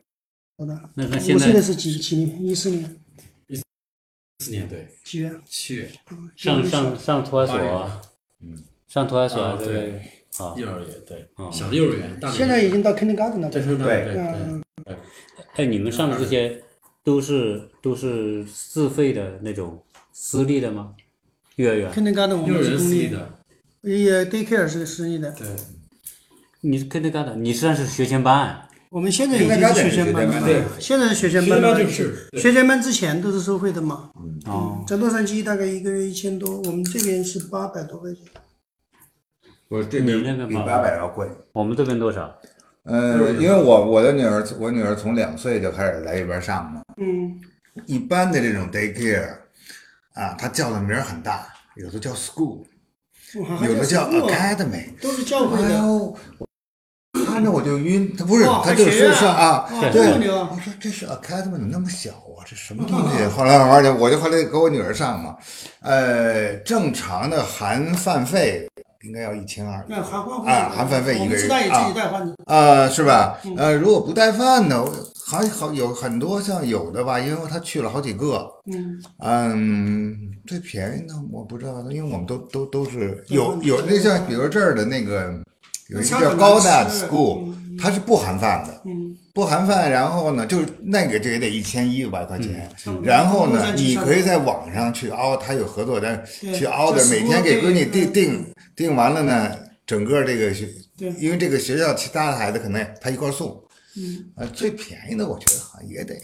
[0.56, 0.90] 多大？
[0.94, 1.34] 那他现在？
[1.34, 2.44] 我现在是几几年？
[2.44, 2.96] 一四年。
[4.38, 5.32] 四年对，七月。
[5.46, 5.90] 七月。
[6.36, 7.56] 上上上托儿所，
[8.42, 9.92] 嗯，上托儿所对，
[10.38, 14.14] 啊，幼儿园对，小的幼儿园，现在已经到 kindergarten 了，对对对
[14.84, 14.96] 对。
[15.54, 16.62] 哎，你们上的这些
[17.02, 20.94] 都是都是自费的那种私立的吗？
[21.56, 23.38] 幼儿园？kindergarten 我们是公立的，
[23.80, 25.32] 也 daycare 是私立的。
[25.32, 25.48] 对，
[26.60, 28.65] 你 kindergarten 你实际上是学前班。
[28.96, 31.78] 我们现在已经是学前班了，现在是学前班了。
[32.32, 34.10] 学前班之前都是收费的嘛。
[34.46, 38.22] 哦，在洛杉矶大概一个月一千多，我们这边是八百多块钱。
[39.68, 41.28] 我这边比八百要贵。
[41.52, 42.34] 我们这边多少？
[42.84, 46.80] 呃，因为我我的女儿，我女儿从两岁就开始来这边上嘛。
[46.96, 47.38] 嗯，
[47.84, 49.28] 一般的这种 daycare
[50.14, 52.64] 啊，它叫的名儿很大，有的叫 school，
[53.34, 54.98] 有的叫 academy。
[55.02, 55.74] 都是教会哎的。
[55.80, 56.16] 呦，
[57.36, 59.12] 看着我就晕，他不是，他就还学啊？
[59.12, 60.06] 是上啊，对。
[60.30, 62.40] 我说这是 academy 怎么那么小啊？
[62.48, 63.26] 这什么东西？
[63.26, 65.36] 后来慢慢就我就后来给我女儿上嘛，
[65.82, 68.66] 呃，正常的含饭费
[69.02, 69.84] 应该要一千二。
[69.86, 72.34] 那含饭啊，含饭费一个人自己带饭的。
[72.46, 73.36] 啊，是吧？
[73.44, 74.82] 嗯呃，如果不带饭呢，
[75.26, 85.34] 还好有很多像有的吧，因为他去了好几个，嗯，嗯，最便宜的我不知道，因为我们都都都是有嗯有那像比如这儿的那个
[85.88, 87.52] 有一个叫高难 a 吃 school，嗯。
[87.78, 93.02] 它是不含饭的，嗯，不含饭，然后呢，就是那个这也得一千一百块钱，嗯。
[93.04, 93.76] 然后呢，嗯。
[93.76, 99.54] 你可以在网上去熬，它有合作单对去熬的，这每天给闺女对定定定完了呢，
[99.86, 100.66] 整个这个学，
[101.18, 103.62] 因为这个学校其他的孩子可能他一块儿送，
[103.98, 106.14] 嗯，呃，最便宜的我觉得好像也得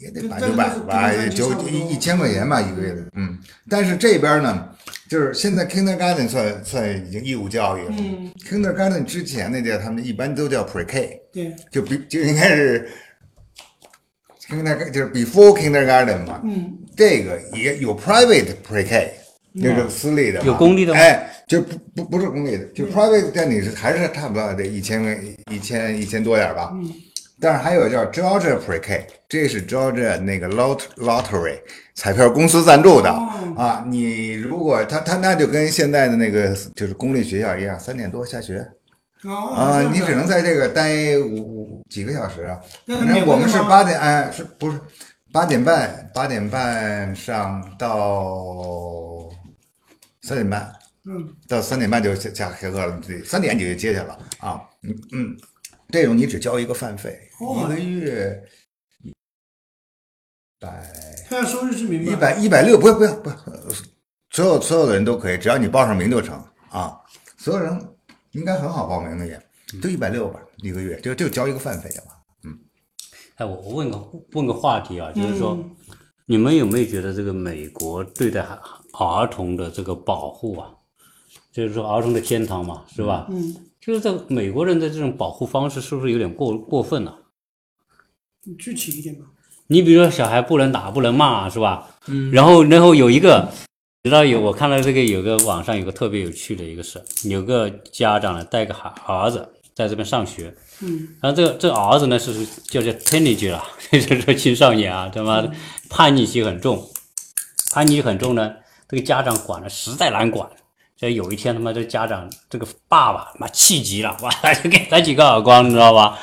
[0.00, 3.36] 也得跟八九百吧，跟九一一千块钱吧一个月的，嗯。
[3.68, 4.68] 但是这边呢，
[5.08, 10.64] 就是现在 kindergarten 算算已经义务教育了、嗯 k i n d e r g a r t e n 之前那叫他们一般都叫
[10.64, 12.88] pre K，对，就比就应该是
[14.48, 19.14] kindergarten 就是 before kindergarten 嘛，嗯，这个也有 private pre K，
[19.60, 25.16] 就是私立的，有公立的吗哎，就不不不是公立的，就 private，但你是还是差不多得一千个
[25.52, 26.70] 一千一千多点儿吧。
[26.74, 26.92] 嗯。
[27.38, 31.58] 但是还有叫 Georgia Pre K，这是 Georgia 那个 lot lottery
[31.94, 33.84] 彩票公司赞助的、哦啊。
[33.88, 38.58] 你如果他他那就跟现在的那个就是公立学校一样，三点多下学
[39.24, 42.60] 哦啊，你只能在在这个待五五几个小时啊。
[42.84, 44.78] 那反正我们是八点，哎，是不是
[45.32, 46.10] 八点半？
[46.14, 49.28] 八点半上到
[50.22, 50.72] 三点半，
[51.06, 54.62] 嗯，到三点半就下下开课了，对，三点你就接去了啊。
[54.82, 55.36] 嗯嗯，
[55.88, 58.42] 这种你只交一个饭费，哦一个月
[59.02, 59.12] 一
[60.60, 60.68] 百
[61.28, 62.12] 他要收入是明白。
[62.12, 63.36] 一百一百六，不要不要不要，
[64.30, 66.98] 所有所有的人都可以，只要你报上名就成啊。
[67.36, 67.78] 所有人
[68.32, 69.40] 应该很好报名的也，
[69.82, 72.16] 就一百六吧，一个月就就交一个饭费吧。
[72.44, 72.58] 嗯。
[73.36, 75.76] 哎，我我问个问个话题啊，就是说，嗯
[76.28, 80.74] 你们有没有觉得这个美国对待孩儿童的这个保护啊，
[81.52, 83.28] 就是说儿童的天堂嘛，是吧？
[83.30, 87.16] 嗯，就是这美国人的这种保护方式是不是有点过过分了、
[88.42, 89.26] 你具体一点吧。
[89.68, 91.88] 你比如说小孩不能打不能骂是吧？
[92.06, 92.30] 嗯。
[92.30, 93.48] 然后然后有一个，
[94.04, 105.50] 直到有我看到这个有个网上有个特别有趣的一个事，有个家长呢带个孩儿子在这边上学，嗯，然后这个这个儿子呢是叫叫 teenager 啊， 就是说青少年啊，他妈的
[105.90, 106.88] 叛逆期很重，
[107.72, 108.52] 叛逆期很重呢，
[108.88, 110.48] 这个家长管的实在难管。
[110.98, 116.18] 这有一天他妈这家长这个爸爸妈气急了，哇， 就给他几个耳光，你知道吧？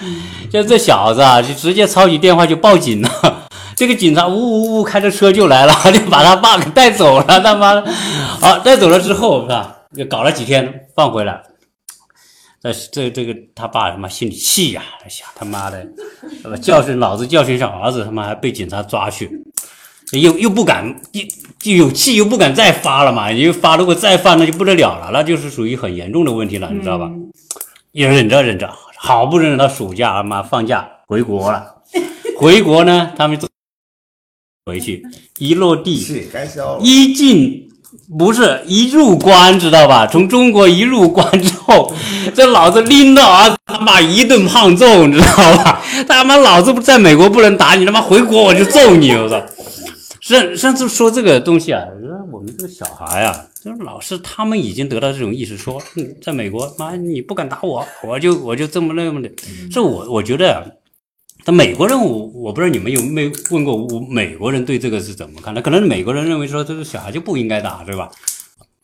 [0.52, 3.50] 就这小子啊，就直接抄起电话就报警了。
[3.78, 7.40] 这个警察呜呜呜开着车就来了， 就把他爸给带走了。
[7.40, 7.86] 他妈的，
[8.42, 9.76] 好带走了之后是吧？
[9.96, 11.42] 就搞了几天放回来。
[12.62, 15.86] 这这这个他爸他妈心里气呀、想他妈的，
[16.62, 19.30] 教训老子教训一下儿子，他妈还被警察抓去，
[20.12, 21.22] 又又不敢又
[21.64, 27.10] 又有气又不敢再发了嘛，因为发如果再发那就不得了了，那就是属于很严重的问题了，你知道吧？
[27.92, 31.64] 也忍着忍着，好不容易忍到暑假他妈放假回国了，
[32.38, 33.40] 回国呢他们
[34.66, 35.06] 回去
[35.40, 36.80] 一落地气该消。
[36.82, 37.70] 一进
[38.18, 40.08] 不是一入关，知道吧？
[40.08, 41.94] 从中国一入关之后，
[42.34, 45.82] 这老子拎到儿子他妈一顿胖揍，你知道吧？
[46.08, 49.42] 他妈老子不在美国不能打你，他妈回国我就揍你，我操！
[50.24, 51.84] 上上次说这个东西啊，
[52.32, 59.30] 我们这个小孩啊，就是老师他们已经得到这种意识说，嗯，在美国，妈你不敢打我，我就我就这么那么的。
[59.70, 60.64] 这我我觉得啊，
[61.44, 65.62] 但美国人我我不知道你们有没有问过我美国人对这个是怎么看的？
[65.62, 68.10] 可能美国人认为说这个小孩就不应该打，对吧？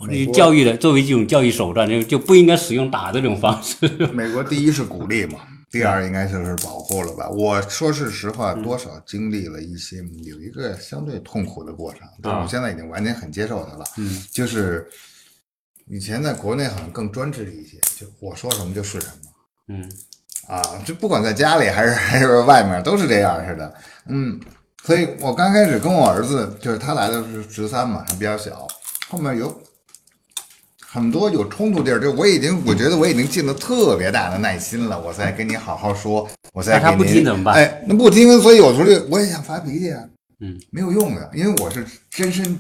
[0.09, 3.87] 你教育的作为一种教育手段，就就不应该使用打这种方式。
[4.13, 5.39] 美国第一是鼓励嘛，
[5.71, 7.29] 第二应该就是保护了吧。
[7.29, 13.85] 我说是实话，多少经历了一些有一个相对痛苦的过程，但我现在已经完全很接受它了。
[13.97, 14.87] 嗯，就是
[15.87, 19.31] 以前在国内好像更专制一些，就我说什么就是什么。
[19.67, 19.91] 嗯
[20.47, 23.71] 啊，就不管在家里还是还是外面，都是这样似的。
[24.07, 24.39] 嗯，
[24.83, 28.67] 所以我刚开始跟我儿子，就是他来的是十三嘛，还比较小，
[29.07, 29.61] 后面有
[30.91, 37.53] 很多有冲突地儿，就我已经我觉得我已经尽了特别大的耐心了，我再跟你好好说，我才那他不听怎么办？
[37.53, 40.03] 哎，那不听，所以有时候就我也想发脾气啊，
[40.39, 42.59] 嗯，没有用的，因为我是真身，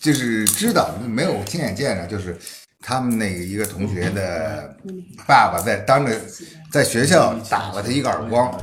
[0.00, 2.38] 就是知道没有亲眼见着，就是
[2.80, 4.72] 他们那个一个同学的
[5.26, 6.16] 爸爸在当着
[6.70, 8.56] 在学校打了他一个耳光，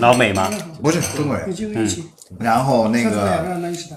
[0.00, 0.50] 老美吗？
[0.82, 1.54] 不是中国人。
[1.54, 2.04] 机会一起，
[2.38, 3.44] 然后那个。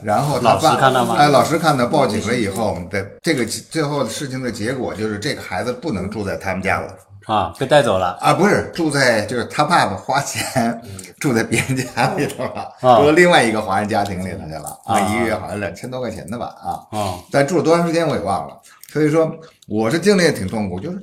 [0.04, 6.88] 然后他老师爸看到吗哎，老师看到报警了以后的这个最后的事情的结果就是这个孩子不能住在他们家了
[7.26, 8.18] 啊，被带走了。
[8.20, 10.82] 啊，不是住在就是他爸爸花钱
[11.20, 16.80] 住在别人家里头了，啊住到另外一个华人家庭里头去了啊，啊一个月好像两千多块钱的吧啊。
[16.92, 18.56] 哦，但住了多长时间我也忘了。
[18.92, 19.32] 所以说，
[19.68, 21.02] 我是经历也挺痛苦，就是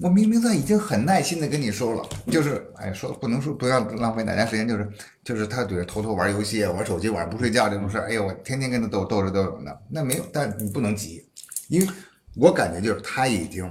[0.00, 4.88] 我明明在已经很耐心的跟你说了，就是哎说不能说不要浪费大家时间，就是
[5.24, 9.72] 就是他比如偷偷玩游戏、玩手机、晚上不睡觉这种事儿，哎呦我天天跟他斗斗着斗着呢。
[9.88, 11.24] 那没有，但你不能急，
[11.68, 11.88] 因为
[12.36, 13.64] 我感觉就是他已经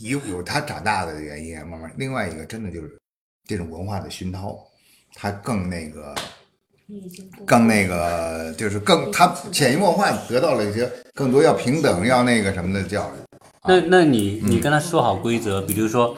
[0.00, 2.98] 有有他长大的原因，慢慢另外一个真的就是
[3.46, 4.58] 这种文化的熏陶，
[5.14, 6.14] 他更那个。
[7.46, 13.21] 更那个就是更他潜移默化得到了一些更多要平等要那个什么的教育。
[13.64, 16.16] 那那你你跟他说好规则，比如说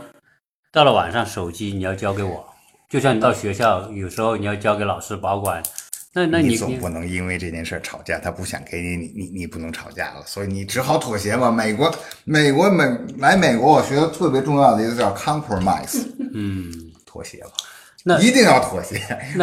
[0.72, 2.44] 到了晚上手机你要交给我，
[2.88, 5.62] 就像你到学校有时候你要交给老师保管，
[6.14, 11.50] 那那你总不能因为这件事儿吵架，他不想给你，你你你不能吵架了，所以你只好妥协嘛。
[11.50, 12.84] 美国美国美
[13.18, 16.02] 来美国，我学的特别重要的一个叫 compromise，
[16.32, 16.72] 嗯，
[17.04, 17.50] 妥协吧，
[18.04, 18.96] 那一定要妥协，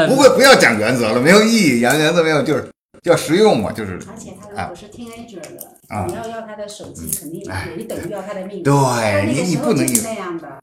[0.07, 2.67] 不会不要讲原则了，没有意义，讲原则没有，就是
[3.03, 7.41] 要实用嘛，就是而且他如啊果是 teenager 了，啊你要要他的手机，肯定
[7.77, 8.61] 你等于要他的命。
[8.61, 10.61] 对他那你个时候就是你不能有那样的。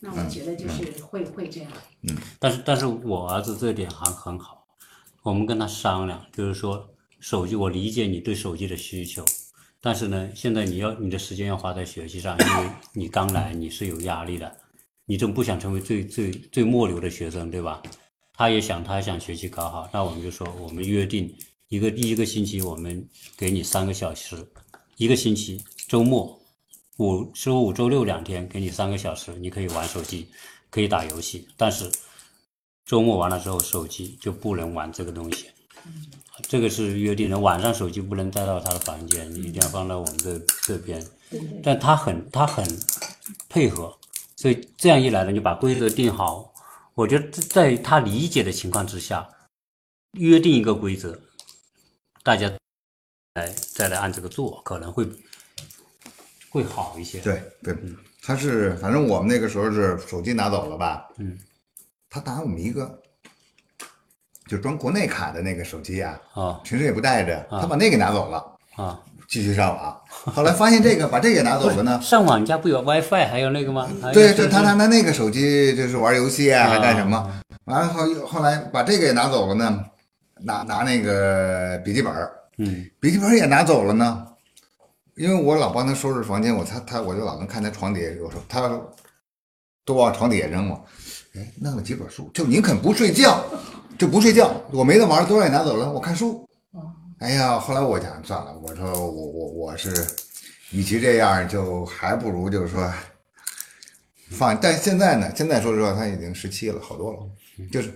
[0.00, 1.70] 那我觉得就是会会这样。
[2.02, 4.66] 嗯但是但是我儿子这点还很好，
[5.22, 6.88] 我们跟他商量，就是说
[7.20, 9.24] 手机我理解你对手机的需求，
[9.80, 14.54] 但是呢，现在你要你的时间要花在学习上，因为你刚来你是有压力的，
[15.04, 17.82] 你总不想成为最最最末流的学生，对吧？
[18.36, 21.34] 他也想他想学习搞好，那我们就说我们约定
[21.68, 24.36] 一个第一个星期我们给你三个小时，
[24.96, 26.38] 一个星期周末
[26.98, 30.28] 五周五周六两天给你三个小时，你可以玩手机，
[30.70, 31.90] 可以打游戏，但是
[32.84, 35.46] 周末完了之后手机就不能玩这个东西。
[36.48, 41.02] 这个是约定的，晚上手机不能带到他的房间，你一定要放到我们这这边。
[41.62, 42.64] 但他很他很
[43.48, 43.96] 配合，
[44.36, 46.52] 所以这样一来呢，就把规则定好。
[46.96, 49.28] 我觉得在他理解的情况之下，
[50.12, 51.20] 约定一个规则，
[52.22, 52.50] 大家
[53.34, 55.06] 来再来按这个做，可能会
[56.48, 57.20] 会好一些。
[57.20, 57.76] 对对，
[58.22, 61.38] 他是反正我们那个时候是手机拿走了吧，嗯，
[62.08, 63.02] 他打我们一个
[64.46, 68.58] 就装国内卡的那个手机啊，啊平时也不带着，他把那个拿走了。
[68.76, 70.00] 啊，继续上网。
[70.08, 73.88] 后来发现这个把这个拿走了呢，上网家不有 WiFi 还有那个吗？
[74.12, 77.42] 对，就就他拿他那个手机就是玩游戏啊，啊还干什么？
[77.64, 79.84] 完了后后来把这个也拿走了呢，
[80.40, 84.26] 拿拿那个笔记本儿，嗯笔记本儿也拿走了呢。
[85.16, 88.70] 因为我老帮他收拾房间，我他他我就老能看他床底下有时候他
[89.84, 90.78] 都往床底下扔嘛，
[91.34, 93.42] 哎，弄了几本书，就宁肯不睡觉，
[93.98, 96.45] 就不睡觉，我没得玩儿，都让你拿走了，我看书。
[97.18, 100.06] 哎呀，后来我想算了，我说我我我是，
[100.70, 102.92] 与其这样，就还不如就是说
[104.30, 104.58] 放。
[104.60, 107.18] 但现在呢，现在说实话，他已经十七了，好多了。
[107.72, 107.90] 就是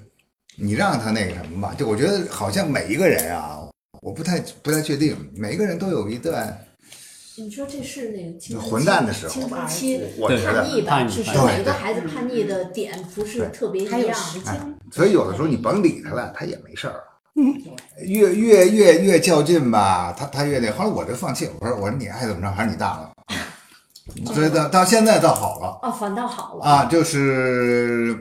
[0.56, 3.68] 你让他那个什么吧，就我觉得好像每一个人啊，
[4.00, 6.59] 我不太不太确定，每一个人都有一段
[7.37, 11.04] 你说这是那个混蛋的时候青春期我觉得叛逆吧？
[11.04, 14.16] 就是对每个孩子叛逆的点不是特别一样。
[14.90, 17.02] 所以有的时候你甭理他了，他也没事儿。
[18.07, 20.71] 越越越越较劲吧，他他越那。
[20.73, 23.11] 后来我就放弃，我说我说你爱怎么着，还是你大了。
[24.35, 26.64] 所以到到现在倒好了哦，反倒好了。
[26.64, 28.16] 啊，就是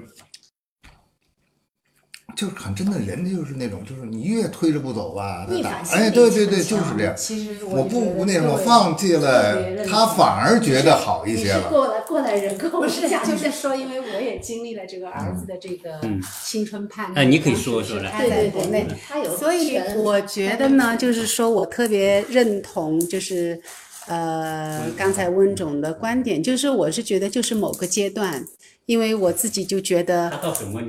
[2.39, 5.45] 就是很真的人就是那种，就是你越推着不走吧，
[5.91, 7.13] 哎，对对对，就是这样。
[7.17, 11.67] 其实我不那什么，对放弃了，他反而觉得好一些了。
[11.69, 17.15] 过来过来人，跟我是，讲 就是说，因为我也经历了这个儿子的这个嗯青春叛逆。
[17.17, 23.60] 哎你可以说说来对对对那，，他有所以我觉得呢，就是说我特别认同，就是
[24.08, 28.45] 呃，刚才温总的观点，就是我是觉得就是某个阶段，
[28.89, 30.30] 因为我自己就觉得？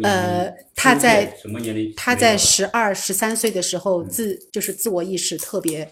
[0.02, 1.36] 呃他在？
[1.94, 5.86] 他在十二、十三岁的时候自就是自我意识特别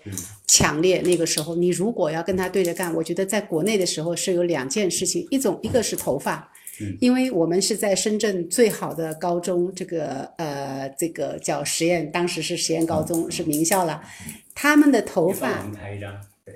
[0.46, 6.50] 强烈，那个时候你如果要跟他对着干，我觉得在国内的时候是有两件事情，一种一个是头发。
[6.98, 14.00] 因为我们是在深圳最好的高中，这个呃，这个叫实验，当时是实验高中，是名校了。
[14.54, 15.62] 他们的头发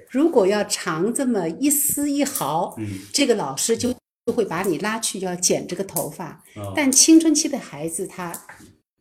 [0.09, 3.93] 如果要长这么一丝一毫，嗯这个老师就
[4.25, 6.43] 就会把你拉去要剪这个头发。
[6.57, 8.33] 哦但青春期的孩子，他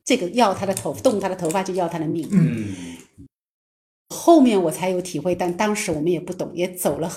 [0.03, 2.27] 这个要他的头动他的头发就要他的命。
[2.31, 2.97] 嗯
[4.13, 7.09] 后面我才有体会，但当时我们也不懂，也走了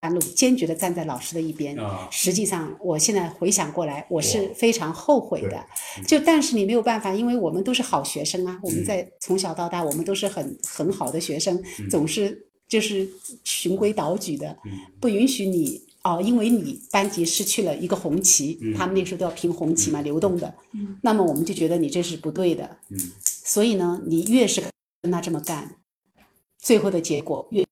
[0.00, 1.78] 弯路，坚决的站在老师的一边。
[1.78, 5.66] 啊，实际上，我现在回想过来，我是非常后悔的。
[5.98, 13.06] 嗯就但是你没有办法，因为我们都是好学生啊，我们在从小到大，我们都是很很好的学生，嗯总是就是
[13.44, 14.56] 循规蹈矩的，
[14.98, 18.74] 不允许你哦，因为你班级失去了一个红旗，嗯。
[18.74, 20.54] 他们那时候都要评红旗嘛，流动的，
[21.02, 22.98] 那么我们就觉得你这是不对的，嗯。
[23.22, 24.62] 所以呢，你越是
[25.02, 25.76] 跟他这么干，
[26.58, 27.64] 最后的结果越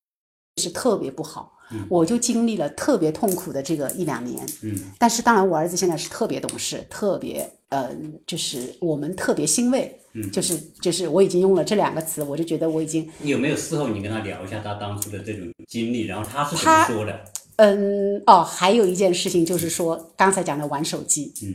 [0.61, 1.53] 是特别不好。
[1.89, 4.79] 我就经历了特别痛苦的这个一两年，嗯。
[4.99, 7.91] 但是当然我儿子现在是特别懂事，特别呃，
[8.25, 10.31] 就是我们特别欣慰，嗯。
[10.31, 17.25] 就是就是我已经用了这两个词，我就觉得我已经你有没有事后你跟他聊一下他当初的这种经历，然后他是怎么说的？
[17.57, 21.53] 嗯，哦，还有一件事情就是说，刚才讲的玩手机，嗯，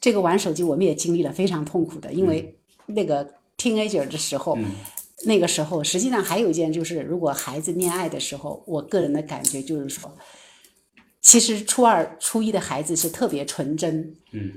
[0.00, 4.64] 这个玩手机我们也经历了非常痛苦的，因为那个 teenager 的时候，嗯。
[5.26, 10.12] 那个时候实际上还有一件就是，如果孩子恋爱的时候，我个人的感觉就是说，
[11.22, 14.52] 其实初二、初一的孩子是特别纯真，嗯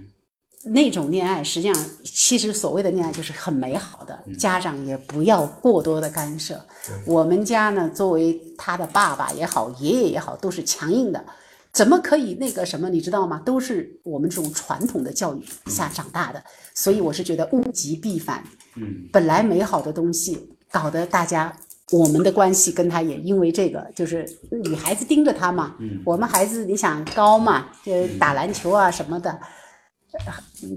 [0.64, 4.38] 那种恋爱，实际上其实所谓的恋爱就是很美好的，嗯。
[4.38, 6.60] 家长也不要过多的干涉。
[7.06, 11.24] 我们家呢，作为他的爸爸也好，爷爷也好，都是强硬的，
[11.72, 12.90] 怎么可以那个什么？
[12.90, 13.42] 你知道吗？
[13.46, 16.44] 都是我们这种传统的教育下长大的，
[16.74, 18.44] 所以我是觉得物极必反。
[18.76, 19.08] 嗯。
[19.14, 21.56] 本来美好的东西，搞得大家
[21.92, 26.02] 我们的关系跟他也因为这个，就是女孩子盯着他嘛，嗯。
[26.04, 29.40] 我们孩子你想高嘛，就打篮球啊什么的，呃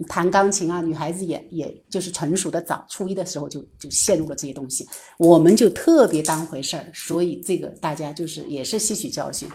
[0.09, 4.87] 弹钢琴啊，女孩子也也就是成熟的早，初一的时候就就陷入了这些东西，
[5.18, 9.49] 我们就特别当回事儿，所以这个大家就是也是吸取教训，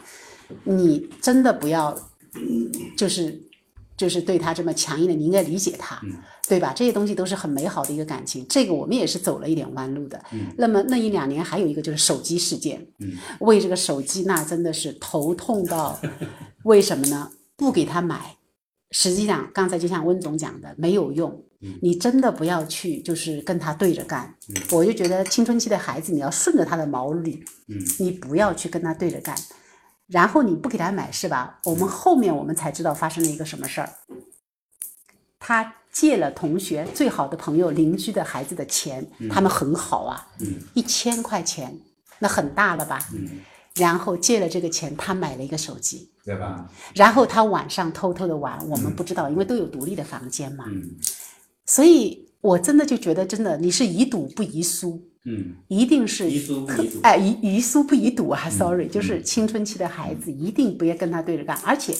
[0.63, 1.95] 你真的不要，
[2.97, 3.39] 就是
[3.97, 6.01] 就是对他这么强硬的，你应该理解他，
[6.47, 6.73] 对吧？
[6.75, 10.21] 这些东西都是很美好的一个感情，这个我们也是走了一点弯路的。
[10.57, 12.85] 那么那一两年还有一个就是手机事件，
[13.39, 15.99] 为这个手机那真的是头痛到，
[16.63, 17.31] 为什么呢？
[17.57, 18.35] 不给他买，
[18.97, 21.43] 实际上刚才就像温总讲的，没有用。
[21.81, 24.33] 你真的不要去，就是跟他对着干。
[24.71, 27.37] 我就觉得青春期的孩子，你要顺着他的毛捋，
[27.99, 29.35] 你不要去跟他对着干。
[30.07, 31.59] 然后你不给他买是吧？
[31.65, 33.89] 我们后面我们才知道发生了一个什么事儿。
[35.39, 40.29] 他借了同学最好的朋友邻居的孩子的钱，他们很好啊，
[40.73, 41.77] 一千块钱，
[42.19, 42.99] 那很大了吧？
[43.75, 46.69] 然后借了这个钱，他买了一个手机，对吧？
[46.93, 50.65] 然后他晚上偷偷的玩，我们不知道，因为都有独立的房间嘛。
[50.67, 50.95] 嗯。
[51.65, 55.55] 所以我真的就觉得，真的你是宜赌不宜输，嗯。
[55.67, 56.99] 一定是宜输不宜赌。
[57.03, 61.93] 哎，宜宜输不宜赌啊！Sorry，就是青春期的孩子一定不要跟他对着干，而且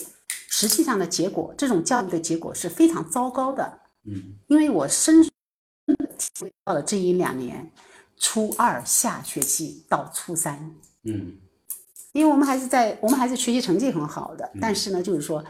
[0.49, 3.79] 实际上的结果，这种教育的结果是非常糟糕的。
[4.05, 5.27] 嗯，因为我深
[6.63, 7.71] 到了这一两年，
[8.17, 10.73] 初二下学期到初三，
[11.03, 11.33] 嗯
[12.15, 15.43] 因为我们还是在我们孩子学习成绩很好的，但是呢，就是说，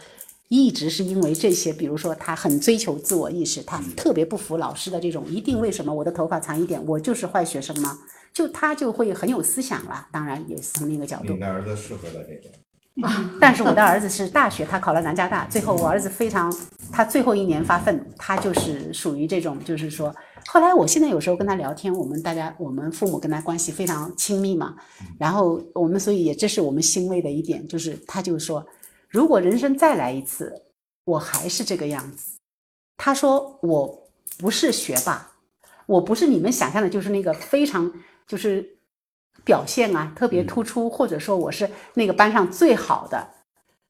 [0.47, 7.99] 一直是因为这些，比如说他很追求自我意识，他特别不服老师的这种一定为什么我的头发长一点，我就是坏学生吗？
[8.33, 10.07] 就他就会很有思想了。
[10.11, 12.51] 当然也是从另一个角度你，的儿子适合的这种。
[13.39, 16.51] 但是我的儿子是大学，他考了南加大，最后我儿子非常，
[16.91, 20.15] 他最后一年发奋，他就是属于这种，就是说，
[20.47, 24.75] 后来我现在有时候跟他聊天，我们大家我们父母跟他关系非常亲密嘛，
[25.19, 28.65] 然后我们所以也这是我们欣慰的一点，就是他就说，
[29.09, 30.61] 如果人生再来一次，
[31.03, 32.37] 我还是这个样子。
[32.97, 35.31] 他说我不是学霸，
[35.85, 37.91] 我不是你们想象的，就是那个非常
[38.27, 38.77] 就是
[39.43, 43.27] 表现啊特别突出，或者说我是那个班上最好的，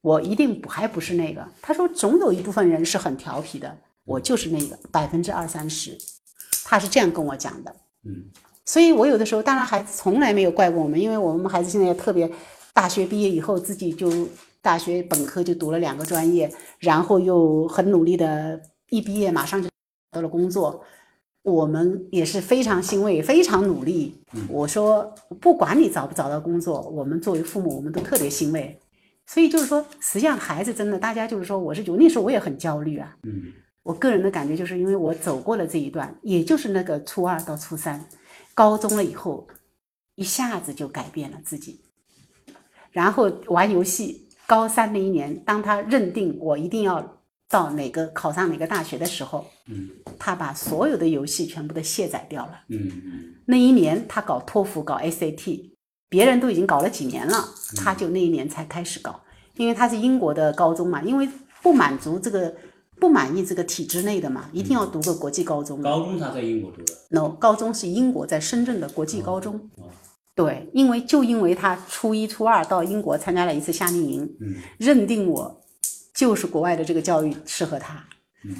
[0.00, 1.46] 我一定不还不是那个。
[1.62, 5.96] 他说总有一部分人是很调皮的，我就是那个百分之二三十，
[6.68, 7.72] 他是这样跟我讲的。
[8.04, 8.24] 嗯，
[8.64, 12.28] 所以我有的时候，当然孩子从来没有怪过我们，因为我们孩子现在也特别，
[12.74, 14.10] 大学毕业以后自己就
[14.60, 18.60] 大学本科就读了两个专业，然后又很努力的，
[18.90, 20.82] 一毕业马上就找到了工作。
[21.42, 24.12] 我们也是非常欣慰，非常努力。
[24.48, 28.76] 我说，不管你找不找到工作，我们作为父母，我们都特别欣慰。
[29.28, 33.16] 所以就是说，实际上孩子真的，大家就是说，我是觉得那时候我也很焦虑啊。
[33.22, 33.44] 嗯
[33.86, 38.04] 我个人的感觉就是因为我走过了这一段，也就是那个初二到初三，
[38.52, 39.46] 高中了以后，
[40.16, 41.80] 一下子就改变了自己。
[42.90, 52.64] 然后玩游戏，高三那一年，当他认定我一定要到哪个考上哪个大学的时候，嗯他把所有的游戏全部都卸载掉了。
[52.70, 55.70] 嗯嗯那一年他搞托福、搞 SAT，
[56.08, 59.20] 别人都已经搞了几年了，他就那一年才开始搞，
[59.54, 61.28] 因为他是英国的高中嘛，因为
[61.62, 62.52] 不满足这个
[62.98, 65.82] 不满意这个体制内的嘛，一定要读个国际高中。
[65.82, 69.60] 高中他在英国读的，no，高中是英国在深圳的国际高中，
[70.34, 74.54] 对，因为就因为他初一初二到英国参加了一次夏令营，嗯。
[74.78, 75.62] 认定我
[76.14, 78.04] 就是国外的这个教育适合他。
[78.44, 78.56] 嗯。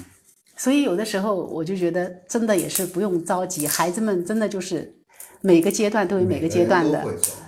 [0.55, 4.95] 所以有的时候我就觉得真的也是不用着急，孩子们真的就是
[5.41, 7.05] 每个阶段都有每个阶段的。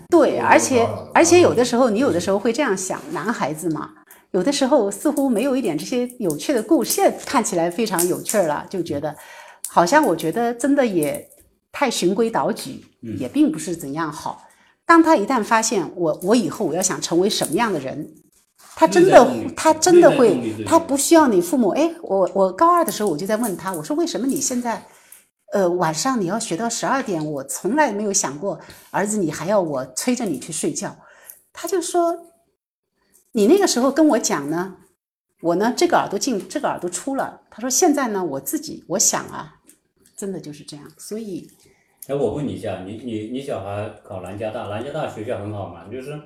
[0.10, 3.92] 对，而且而且有的时候你有的时候会这样想，男孩子嘛，
[4.32, 9.16] 有的时候似乎没有一点这些有趣的故事，现在看起来非常有趣儿了，就觉得
[9.68, 11.28] 好像我觉得真的也
[11.72, 12.86] 太循规蹈矩，
[13.18, 14.44] 也并不是怎样好。
[14.86, 18.08] 当他一旦发现我我以后我要想成为什么样的人，
[18.76, 21.70] 他真的他真的会，他不需要你父母。
[21.70, 24.84] 哎，我我高二的时候我就在问他，我说为什么你现在，
[25.54, 27.24] 呃，晚上你要学到十二点？
[27.24, 28.60] 我从来没有想过，
[28.92, 30.96] 儿子你还要我催着你去睡觉。
[31.54, 32.16] 他就说，
[33.40, 34.76] 你那个时候跟我讲呢，
[35.42, 37.40] 我呢这个耳朵进，这个耳朵出了。
[37.50, 39.62] 他说现在呢，我自己我想啊，
[40.18, 40.86] 真的就是这样。
[40.98, 41.50] 所以
[42.08, 45.88] 哎，我问你一下，你你你小孩考南加大，南加大学校很好嘛？
[45.90, 46.20] 就是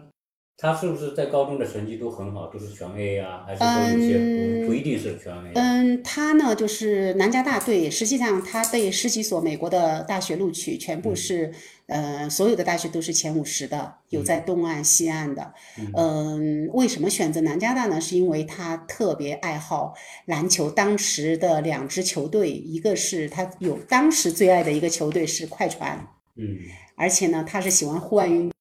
[0.57, 3.43] 他是不是在高中的成绩都很好，都是全 A 啊？
[3.45, 5.51] 还是说有些不、不一定是全 A？
[5.53, 11.53] 嗯，他呢就是南加大对，实际上他被十几所美国的大学录取，全部是、
[11.94, 15.54] 呃所有的大学都是前五十的，有在东岸、西岸的。
[15.96, 18.02] 嗯，为什么选择南加大呢？
[18.02, 19.94] 是因为他特别爱好
[20.26, 26.58] 篮球，当时的两支球队，一个是他有当时最爱的一个球队是快船，嗯
[26.96, 28.52] 而且呢，他是喜欢户外运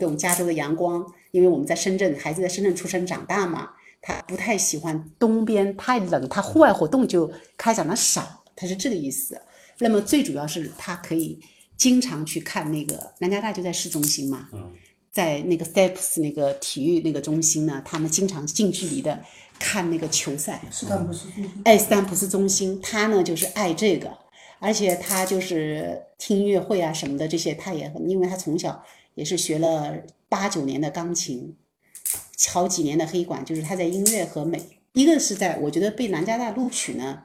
[0.00, 3.70] 动，加州的阳光，因为我们在深圳，孩子在深圳出生长大嘛，
[4.00, 9.38] 他不太喜欢东边太冷，他户外活动就开展的少，他是这个意思。
[9.78, 11.38] 那么最主要是他可以
[11.78, 14.70] 经常去看那个南加大就在市中心嘛，嗯
[15.10, 19.18] 在那个 Steps 那个体育那个中心呢，他们经常近距离的
[19.58, 20.60] 看那个球赛。
[20.70, 21.62] 斯坦普斯中心。
[21.64, 24.16] 爱斯坦普斯中心，他呢就是爱这个，
[24.60, 29.96] 而且他就是听音乐会啊什么的这些，他也很，因为他从小也是学了
[30.28, 31.56] 八九年的钢琴，
[32.50, 34.62] 好几年的黑管，就是他在音乐和美，
[34.92, 37.22] 一个是在我觉得被南加大录取呢，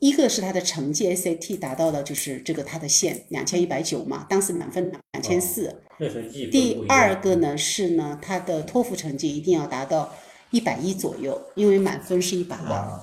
[0.00, 6.08] 一个是他的成绩 SAT 达到了就是这个他的线两千一百九嘛，当时满分两千四，那
[6.50, 10.12] 第二个呢是呢，他的托福成绩一定要达到
[10.50, 13.00] 一百一左右，因为满分是一百二。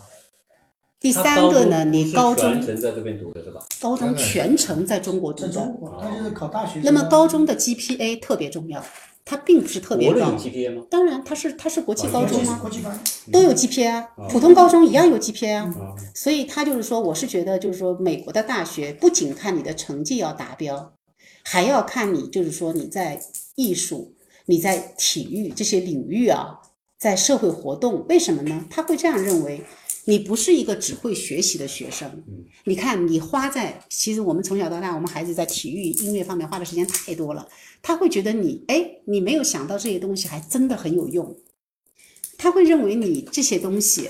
[1.00, 3.66] 第三个呢，你高中全程在这边读的是吧？
[3.80, 6.80] 高中全程在中国读的，国，他就是考大学。
[6.84, 8.84] 那么高中的 GPA 特别重要，
[9.24, 10.32] 它并不是特别高。
[10.32, 10.84] GPA 吗？
[10.90, 12.58] 当然，它是它是国际高中吗？
[12.62, 13.00] 国际班，
[13.32, 15.72] 都有 GPA 啊，普通高中一样有 GPA
[16.16, 20.94] 所以他就是说，我是觉得就是说，美国的大学不仅看你的成绩要达标，
[21.44, 23.22] 还要看你就是说你在
[23.56, 24.16] 艺术、
[24.48, 26.60] 你在体育这些领域啊，
[26.98, 28.06] 在社会活动。
[28.10, 28.66] 为什么呢？
[28.70, 29.64] 他会这样认为，
[30.06, 32.24] 你不是一个只会学习的学生。
[32.64, 37.48] 你看，你花在其实我们从小到大，我们孩子在体育、音乐方面花的时间太多了，
[37.82, 41.36] 他会觉得你哎，你没有想到这些东西还真的很有用。
[42.38, 44.10] 他会认为你这些东西，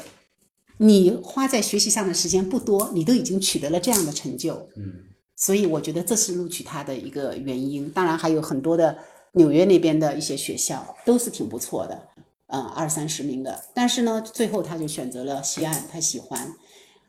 [0.77, 4.69] 你花在学习上的时间不多，你都已经取得了这样的成就。
[4.77, 4.93] 嗯，
[5.35, 7.89] 所以我觉得这是录取他的一个原因。
[7.89, 8.97] 当然还有很多的
[9.33, 12.07] 纽约那边的一些学校都是挺不错的，
[12.51, 13.63] 嗯，二三十名的。
[13.73, 16.53] 但是呢，最后他就选择了西岸，他喜欢。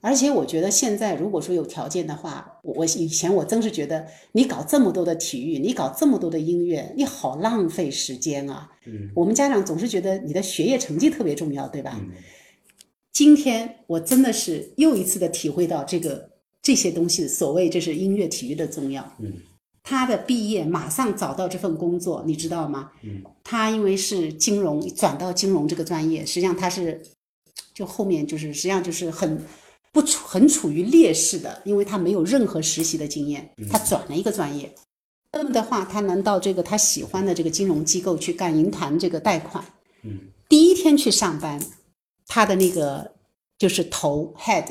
[0.00, 8.70] 而且我觉得现在如果说有条件的话，我我以前我真是觉得你搞这么多的体育，你搞这么多的音乐，你好浪费时间啊。
[8.86, 11.98] 嗯，我们家长总是觉得你的学业成绩特别重要，对吧？
[12.00, 12.10] 嗯
[13.12, 16.30] 今天我真的是又一次的体会到这个
[16.62, 19.06] 这些东西，所谓这是音乐体育的重要。
[19.20, 19.34] 嗯，
[19.82, 22.92] 他的毕业马上找到这份工作，你知道吗？
[23.02, 27.02] 嗯，他因为是金融转到金融这个专业，实际上他是
[27.74, 29.44] 就后面就是实际上就是很
[29.92, 34.72] 不处很处于劣势的，因为他没有任何实习的经验，他转了一个专业。
[35.32, 39.64] 那么的话，他能到这个他喜欢的这个金融机构去干银团这个贷款。
[40.02, 40.18] 嗯，
[40.48, 41.60] 第一天去上班，
[42.26, 43.12] 他的那个
[43.58, 44.66] 就是头 head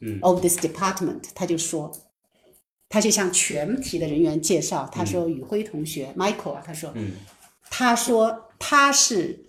[0.00, 1.90] 嗯 of this department，他就说，
[2.88, 7.12] 他就向全体的人员介绍，他说宇辉同学、Michael 啊，他说，嗯。
[7.70, 9.46] 他说他是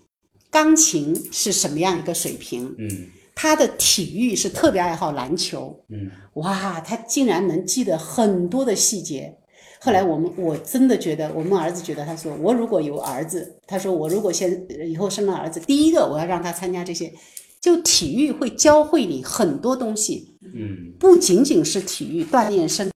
[0.50, 3.08] 钢琴是什么样一个水平，嗯。
[3.36, 6.10] 他的体育是特别爱好篮球，嗯。
[6.36, 9.38] 哇，他竟然能记得很多的细节。
[9.80, 17.14] 后来我们我真的觉得，我们儿子觉得，他说我如果有儿子，他说我如果现以后生了儿子，第一个我要让他参加这些，
[17.62, 20.94] 就体育会教会你很多东西，嗯。
[20.98, 22.90] 不仅仅是体育锻炼身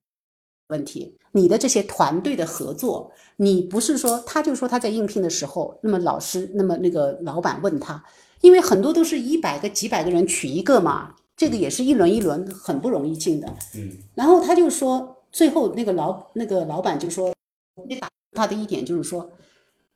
[0.70, 8.02] 问题，你的这些团队的合作，你不是说他就说他在应聘的时候，那么老师，那么那个老板问他，
[8.40, 13.48] 因为很多都是一百个、几百个人取一个嘛，这个也是一轮一轮很不容易进的。
[13.74, 17.34] 嗯然后他就说，最后那个老那个老板就说，
[17.88, 19.30] 你打他的一点就是说，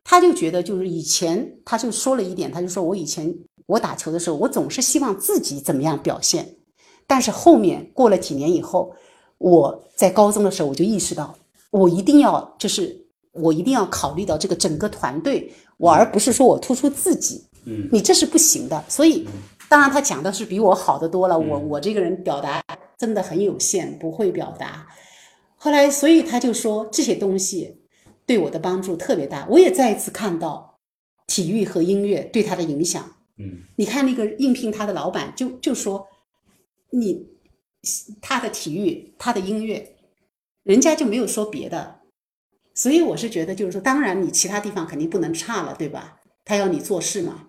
[0.02, 3.34] 他就觉得就是以前他就说了一点，他就说我以前
[3.66, 6.56] 我打球的时候，我总是希望自己怎么样表现，
[7.06, 8.94] 但是后面过了几年以后，
[9.44, 11.36] 我在高中的时候我就意识到，
[11.70, 12.96] 我一定要就是
[13.32, 18.82] 我一定要考虑到这个整个团队，我而不是说我突出自己，嗯，你这是不行的。
[18.88, 19.28] 所以，
[19.68, 22.64] 当然他讲的是比我好的多了，我我这个人表达
[22.96, 24.86] 真的很有限，不会表达。
[25.56, 27.82] 后来，所以他就说这些东西
[28.24, 29.46] 对我的帮助特别大。
[29.50, 30.78] 我也再一次看到
[31.26, 33.04] 体育和音乐对他的影响。
[33.36, 36.06] 嗯，你看那个应聘他的老板就就说，
[36.88, 37.26] 你
[38.20, 39.96] 他的体育，他的音乐，
[40.62, 42.00] 人家就没有说别的。
[42.74, 46.20] 所以我是觉得，就是说，当然你其他地方肯定不能差了，对吧？
[46.44, 47.48] 他要你做事嘛。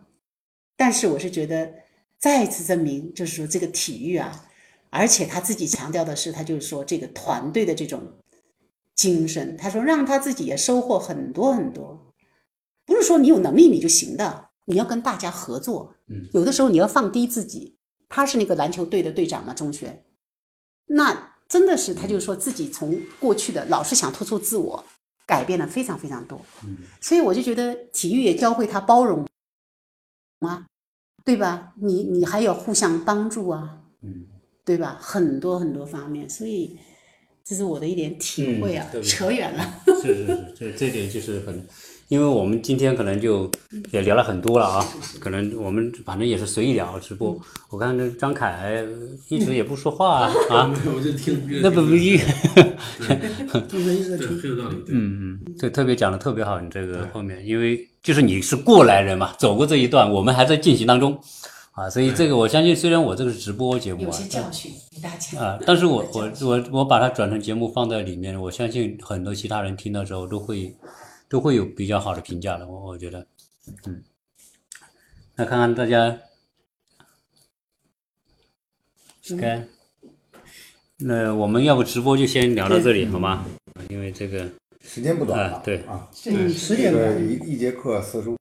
[0.77, 1.73] 但是我是觉得，
[2.19, 4.49] 再一次证明，就是说这个体育啊。
[4.91, 8.01] 而且他自己强调的是，他就是说这个团队的这种
[8.93, 12.13] 精神，他说让他自己也收获很多很多。
[12.85, 15.95] 不是说你有能力你就行的，你要跟大家合作。
[16.07, 17.75] 嗯，有的时候你要放低自己。
[18.07, 20.05] 他是那个篮球队的队长嘛，中学，
[20.87, 24.83] 那真的是他就是说自己从过去的老是想突出自我，
[25.25, 26.39] 改变了非常非常多。
[26.63, 29.27] 嗯，所以我就觉得体育也教会他包容
[30.39, 30.65] 啊，
[31.23, 31.73] 对吧？
[31.81, 33.81] 你你还有互相帮助啊。
[34.01, 34.27] 嗯。
[34.67, 34.97] 对吧？
[34.99, 36.75] 很多很多方面，所以
[37.43, 38.89] 这是我的一点体会啊。
[39.03, 39.79] 扯远了。
[40.01, 41.67] 是是是，这这点就是很，
[42.07, 43.49] 因为我们今天可能就
[43.91, 44.85] 也聊了很多了啊，
[45.19, 47.35] 可能我们反正也是随意聊直播。
[47.69, 48.85] 我看这张凯
[49.27, 51.41] 一直也不说话啊， 我就听。
[51.63, 52.17] 那不不一。
[52.17, 53.17] 对，
[53.49, 54.77] 很有道理。
[54.89, 61.19] 嗯嗯，这特别讲的特别好，你这个后面，因为就是你是过来人嘛，走过这一段，我们还在进行当中。
[61.71, 70.73] 啊，所以这个我相信，虽然我这个是直播节目，有些教训给大家啊，但是我我我我把它转成节目放在里面，我相信很多其他人听到之后都会
[71.27, 73.27] 都会有比较好的评价的，我我觉得，
[73.85, 74.03] 嗯，
[75.35, 76.19] 那看看大家
[79.33, 79.67] ，OK，
[80.97, 83.45] 那我们要不直播就先聊到这里好吗？
[83.89, 84.49] 因为这个
[84.81, 85.79] 时间不短了，对。
[85.83, 88.37] 啊，嗯，十点这个一一节课四十五。